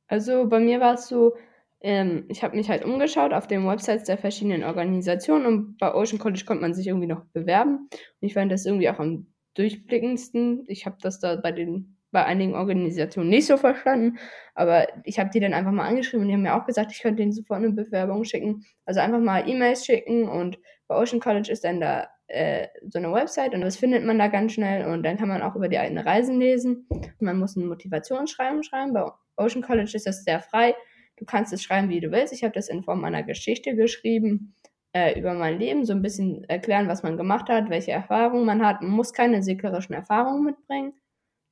Also 0.07 0.47
bei 0.47 0.59
mir 0.59 0.79
war 0.79 0.95
es 0.95 1.07
so, 1.07 1.35
ähm, 1.81 2.25
ich 2.29 2.43
habe 2.43 2.55
mich 2.55 2.69
halt 2.69 2.85
umgeschaut 2.85 3.33
auf 3.33 3.47
den 3.47 3.67
Websites 3.67 4.05
der 4.05 4.17
verschiedenen 4.17 4.63
Organisationen 4.63 5.45
und 5.45 5.77
bei 5.77 5.93
Ocean 5.93 6.19
College 6.19 6.43
konnte 6.45 6.61
man 6.61 6.73
sich 6.73 6.87
irgendwie 6.87 7.07
noch 7.07 7.25
bewerben. 7.33 7.89
Und 7.91 8.27
ich 8.27 8.33
fand 8.33 8.51
das 8.51 8.65
irgendwie 8.65 8.89
auch 8.89 8.99
am 8.99 9.27
durchblickendsten. 9.55 10.63
Ich 10.67 10.85
habe 10.85 10.97
das 11.01 11.19
da 11.19 11.35
bei 11.35 11.51
den 11.51 11.97
bei 12.13 12.23
einigen 12.23 12.55
Organisationen 12.55 13.29
nicht 13.29 13.47
so 13.47 13.57
verstanden, 13.57 14.19
aber 14.53 14.87
ich 15.03 15.19
habe 15.19 15.31
die 15.31 15.39
dann 15.39 15.53
einfach 15.53 15.71
mal 15.71 15.87
angeschrieben 15.87 16.21
und 16.21 16.27
die 16.29 16.33
haben 16.35 16.43
mir 16.43 16.55
auch 16.55 16.65
gesagt, 16.65 16.91
ich 16.93 17.01
könnte 17.01 17.21
denen 17.21 17.33
sofort 17.33 17.57
eine 17.57 17.71
Bewerbung 17.71 18.23
schicken. 18.23 18.63
Also 18.85 19.01
einfach 19.01 19.19
mal 19.19 19.49
E-Mails 19.49 19.85
schicken 19.85 20.29
und 20.29 20.59
bei 20.87 20.95
Ocean 20.95 21.19
College 21.19 21.51
ist 21.51 21.63
dann 21.63 21.81
da 21.81 22.07
äh, 22.27 22.67
so 22.87 22.99
eine 22.99 23.11
Website 23.11 23.53
und 23.53 23.61
das 23.61 23.77
findet 23.77 24.05
man 24.05 24.19
da 24.19 24.27
ganz 24.27 24.53
schnell 24.53 24.85
und 24.85 25.03
dann 25.03 25.17
kann 25.17 25.27
man 25.27 25.41
auch 25.41 25.55
über 25.55 25.67
die 25.67 25.77
eigenen 25.77 26.07
Reisen 26.07 26.39
lesen. 26.39 26.87
Man 27.19 27.39
muss 27.39 27.55
ein 27.55 27.67
Motivationsschreiben 27.67 28.63
schreiben. 28.63 28.93
Bei 28.93 29.05
Ocean 29.35 29.63
College 29.63 29.91
ist 29.95 30.05
das 30.05 30.23
sehr 30.23 30.39
frei. 30.39 30.75
Du 31.17 31.25
kannst 31.25 31.51
es 31.51 31.63
schreiben, 31.63 31.89
wie 31.89 31.99
du 31.99 32.11
willst. 32.11 32.31
Ich 32.31 32.43
habe 32.43 32.53
das 32.53 32.69
in 32.69 32.83
Form 32.83 33.03
einer 33.03 33.23
Geschichte 33.23 33.75
geschrieben 33.75 34.55
äh, 34.93 35.19
über 35.19 35.33
mein 35.33 35.57
Leben, 35.57 35.83
so 35.83 35.93
ein 35.93 36.01
bisschen 36.03 36.43
erklären, 36.43 36.87
was 36.87 37.01
man 37.01 37.17
gemacht 37.17 37.49
hat, 37.49 37.69
welche 37.69 37.91
Erfahrungen 37.91 38.45
man 38.45 38.65
hat. 38.65 38.81
Man 38.81 38.91
muss 38.91 39.13
keine 39.13 39.41
seglerischen 39.41 39.95
Erfahrungen 39.95 40.43
mitbringen 40.43 40.93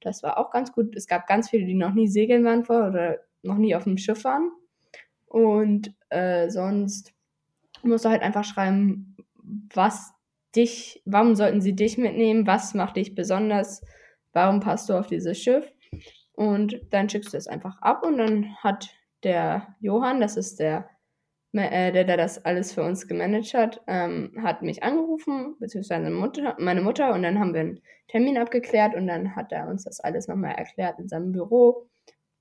Das 0.02 0.24
war 0.24 0.38
auch 0.38 0.52
ganz 0.52 0.72
gut. 0.72 0.96
Es 0.96 1.08
gab 1.08 1.28
ganz 1.28 1.50
viele, 1.50 1.66
die 1.66 1.76
noch 1.76 1.94
nie 1.94 2.08
segeln 2.08 2.44
waren 2.44 2.66
vor 2.66 2.88
oder 2.88 3.20
noch 3.44 3.58
nie 3.58 3.76
auf 3.76 3.86
dem 3.86 3.98
Schiff 3.98 4.24
waren. 4.24 4.52
Und 5.28 5.94
äh, 6.10 6.50
sonst 6.50 7.14
musst 7.84 8.06
du 8.06 8.10
halt 8.10 8.22
einfach 8.22 8.44
schreiben, 8.44 9.16
was 9.74 10.12
dich, 10.56 11.02
warum 11.06 11.36
sollten 11.36 11.62
sie 11.62 11.76
dich 11.76 11.98
mitnehmen, 11.98 12.46
was 12.48 12.74
macht 12.74 12.98
dich 12.98 13.16
besonders, 13.16 13.82
warum 14.34 14.60
passt 14.60 14.90
du 14.90 14.94
auf 14.94 15.08
dieses 15.08 15.42
Schiff. 15.42 15.72
Und 16.34 16.82
dann 16.90 17.10
schickst 17.10 17.34
du 17.34 17.38
es 17.38 17.48
einfach 17.48 17.82
ab 17.82 18.04
und 18.04 18.18
dann 18.18 18.56
hat 18.58 18.90
der 19.24 19.76
Johann, 19.80 20.20
das 20.20 20.38
ist 20.38 20.60
der, 20.60 20.90
der, 21.54 21.92
der 21.92 22.18
das 22.18 22.44
alles 22.46 22.74
für 22.74 22.84
uns 22.84 23.08
gemanagt 23.08 23.54
hat, 23.54 23.82
ähm, 23.88 24.32
hat 24.42 24.62
mich 24.62 24.84
angerufen, 24.84 25.56
beziehungsweise 25.60 26.02
meine 26.02 26.16
Mutter, 26.16 26.56
meine 26.60 26.82
Mutter, 26.82 27.14
und 27.14 27.24
dann 27.24 27.40
haben 27.40 27.54
wir 27.54 27.62
einen 27.62 27.82
Termin 28.08 28.38
abgeklärt 28.38 28.96
und 28.96 29.08
dann 29.08 29.36
hat 29.36 29.52
er 29.52 29.68
uns 29.68 29.84
das 29.84 30.00
alles 30.00 30.28
nochmal 30.28 30.56
erklärt 30.56 31.00
in 31.00 31.08
seinem 31.08 31.32
Büro. 31.32 31.90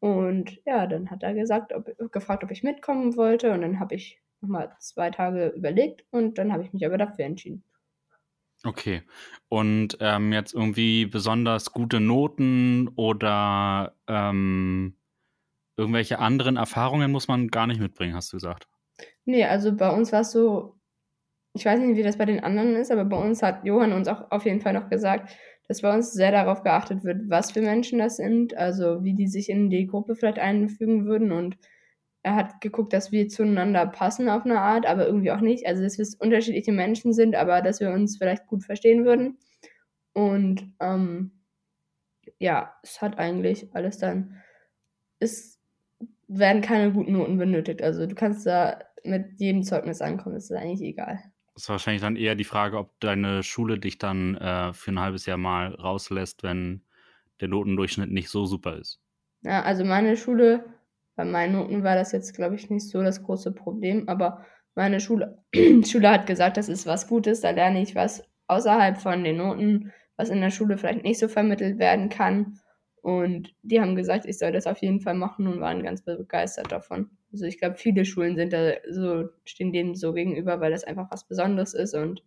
Und 0.01 0.59
ja, 0.65 0.87
dann 0.87 1.11
hat 1.11 1.23
er 1.23 1.35
gesagt, 1.35 1.73
ob, 1.75 1.91
gefragt, 2.11 2.43
ob 2.43 2.51
ich 2.51 2.63
mitkommen 2.63 3.17
wollte. 3.17 3.53
Und 3.53 3.61
dann 3.61 3.81
habe 3.81 3.95
ich 3.95 4.19
nochmal 4.41 4.75
zwei 4.81 5.11
Tage 5.11 5.49
überlegt 5.49 6.05
und 6.11 6.39
dann 6.39 6.53
habe 6.53 6.65
ich 6.65 6.73
mich 6.73 6.85
aber 6.87 6.97
dafür 6.97 7.27
entschieden. 7.27 7.63
Okay. 8.65 9.03
Und 9.49 9.97
ähm, 10.01 10.33
jetzt 10.33 10.55
irgendwie 10.55 11.07
besonders 11.07 11.73
gute 11.73 12.01
Noten 12.01 12.89
oder 12.89 13.95
ähm, 14.07 14.97
irgendwelche 15.77 16.19
anderen 16.19 16.57
Erfahrungen 16.57 17.11
muss 17.11 17.29
man 17.29 17.49
gar 17.49 17.67
nicht 17.67 17.81
mitbringen, 17.81 18.15
hast 18.15 18.33
du 18.33 18.37
gesagt. 18.37 18.70
Nee, 19.27 19.45
also 19.45 19.75
bei 19.77 19.91
uns 19.91 20.13
war 20.13 20.23
es 20.23 20.33
so, 20.33 20.77
ich 21.55 21.65
weiß 21.67 21.81
nicht, 21.81 21.97
wie 21.97 22.03
das 22.03 22.19
bei 22.19 22.27
den 22.27 22.41
anderen 22.45 22.77
ist, 22.77 22.91
aber 22.93 23.05
bei 23.05 23.19
uns 23.19 23.43
hat 23.43 23.65
Johann 23.65 23.93
uns 23.93 24.09
auch 24.09 24.31
auf 24.31 24.45
jeden 24.47 24.61
Fall 24.61 24.73
noch 24.75 24.91
gesagt, 24.91 25.33
dass 25.69 25.83
bei 25.83 25.95
uns 25.95 26.13
sehr 26.13 26.33
darauf 26.33 26.63
geachtet 26.63 27.05
wird, 27.05 27.29
was 27.31 27.53
für 27.53 27.63
Menschen 27.63 27.99
das 28.01 28.17
sind, 28.17 28.57
also 28.57 29.05
wie 29.05 29.15
die 29.15 29.29
sich 29.29 29.49
in 29.51 29.71
die 29.71 29.87
Gruppe 29.87 30.17
vielleicht 30.17 30.39
einfügen 30.39 31.07
würden 31.07 31.33
und 31.33 31.59
er 32.23 32.37
hat 32.37 32.61
geguckt, 32.61 32.93
dass 32.93 33.13
wir 33.13 33.29
zueinander 33.29 33.87
passen 33.87 34.29
auf 34.29 34.45
eine 34.45 34.61
Art, 34.61 34.87
aber 34.87 35.07
irgendwie 35.07 35.31
auch 35.33 35.41
nicht. 35.41 35.67
Also, 35.67 35.83
dass 35.83 35.99
wir 35.99 36.07
unterschiedliche 36.19 36.73
Menschen 36.73 37.13
sind, 37.15 37.35
aber 37.35 37.63
dass 37.63 37.81
wir 37.81 37.91
uns 37.93 38.19
vielleicht 38.19 38.47
gut 38.47 38.65
verstehen 38.65 39.05
würden. 39.05 39.39
Und 40.13 40.73
ähm, 40.81 41.33
ja, 42.39 42.75
es 42.83 43.01
hat 43.03 43.19
eigentlich 43.19 43.75
alles 43.75 43.99
dann. 43.99 44.37
Es 45.21 45.61
werden 46.29 46.63
keine 46.63 46.93
guten 46.93 47.13
Noten 47.13 47.39
benötigt. 47.39 47.83
Also, 47.83 48.07
du 48.07 48.15
kannst 48.15 48.47
da 48.47 48.81
mit 49.05 49.41
jedem 49.41 49.63
Zeugnis 49.63 50.01
ankommen, 50.01 50.35
das 50.35 50.51
ist 50.51 50.57
eigentlich 50.57 50.83
egal. 50.83 51.19
Das 51.55 51.65
ist 51.65 51.69
wahrscheinlich 51.69 52.03
dann 52.03 52.17
eher 52.17 52.35
die 52.35 52.45
Frage, 52.45 52.79
ob 52.79 52.99
deine 53.01 53.43
Schule 53.43 53.79
dich 53.79 53.99
dann 53.99 54.37
äh, 54.37 54.73
für 54.73 54.93
ein 54.93 55.01
halbes 55.01 55.27
Jahr 55.27 55.37
mal 55.37 55.75
rauslässt, 55.75 56.43
wenn 56.43 56.83
der 57.41 57.49
Notendurchschnitt 57.49 58.11
nicht 58.11 58.29
so 58.29 58.47
super 58.47 58.77
ist. 58.77 59.01
Ja, 59.43 59.63
also 59.63 59.85
meine 59.85 60.17
Schule 60.17 60.65
bei 61.17 61.25
meinen 61.25 61.53
Noten 61.53 61.85
war 61.85 61.97
das 61.97 62.13
jetzt, 62.13 62.35
glaube 62.35 62.55
ich, 62.55 62.71
nicht 62.71 62.89
so 62.89 63.03
das 63.03 63.23
große 63.23 63.53
Problem, 63.53 64.09
aber 64.09 64.45
meine 64.75 65.01
Schule, 65.01 65.43
Schule 65.87 66.11
hat 66.11 66.27
gesagt, 66.27 66.57
das 66.57 66.69
ist 66.69 66.87
was 66.87 67.09
Gutes, 67.09 67.41
da 67.41 67.51
lerne 67.51 67.83
ich 67.83 67.95
was 67.95 68.25
außerhalb 68.47 68.99
von 68.99 69.23
den 69.25 69.37
Noten, 69.37 69.93
was 70.17 70.31
in 70.31 70.41
der 70.41 70.51
Schule 70.51 70.79
vielleicht 70.79 71.05
nicht 71.05 71.19
so 71.19 71.29
vermittelt 71.29 71.79
werden 71.79 72.09
kann. 72.09 72.59
Und 73.03 73.55
die 73.63 73.81
haben 73.81 73.97
gesagt, 73.97 74.27
ich 74.27 74.39
soll 74.39 74.53
das 74.53 74.67
auf 74.67 74.79
jeden 74.79 75.01
Fall 75.01 75.15
machen 75.15 75.47
und 75.47 75.61
waren 75.61 75.83
ganz 75.83 76.03
begeistert 76.03 76.71
davon. 76.71 77.11
Also 77.33 77.47
ich 77.47 77.59
glaube, 77.59 77.77
viele 77.77 78.05
Schulen 78.05 78.37
sind 78.37 78.53
da 78.53 78.73
so, 78.91 79.29
stehen 79.45 79.73
dem 79.73 79.95
so 79.95 80.13
gegenüber, 80.13 80.61
weil 80.61 80.73
das 80.73 80.85
einfach 80.85 81.11
was 81.11 81.27
Besonderes 81.27 81.75
ist 81.75 81.95
und 81.95 82.23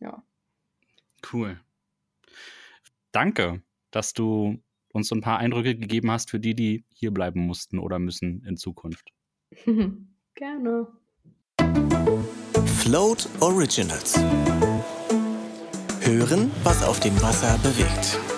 ja. 0.00 0.22
Cool. 1.32 1.60
Danke, 3.12 3.62
dass 3.90 4.12
du 4.12 4.58
uns 4.92 5.08
so 5.08 5.14
ein 5.14 5.20
paar 5.20 5.38
Eindrücke 5.38 5.76
gegeben 5.76 6.10
hast 6.10 6.30
für 6.30 6.40
die, 6.40 6.54
die 6.54 6.84
hier 6.92 7.12
bleiben 7.12 7.46
mussten 7.46 7.78
oder 7.78 7.98
müssen 7.98 8.42
in 8.44 8.56
Zukunft. 8.56 9.12
Gerne. 10.34 10.86
Float 12.66 13.28
Originals. 13.40 14.18
Hören, 16.00 16.50
was 16.62 16.84
auf 16.84 17.00
dem 17.00 17.20
Wasser 17.22 17.58
bewegt. 17.58 18.35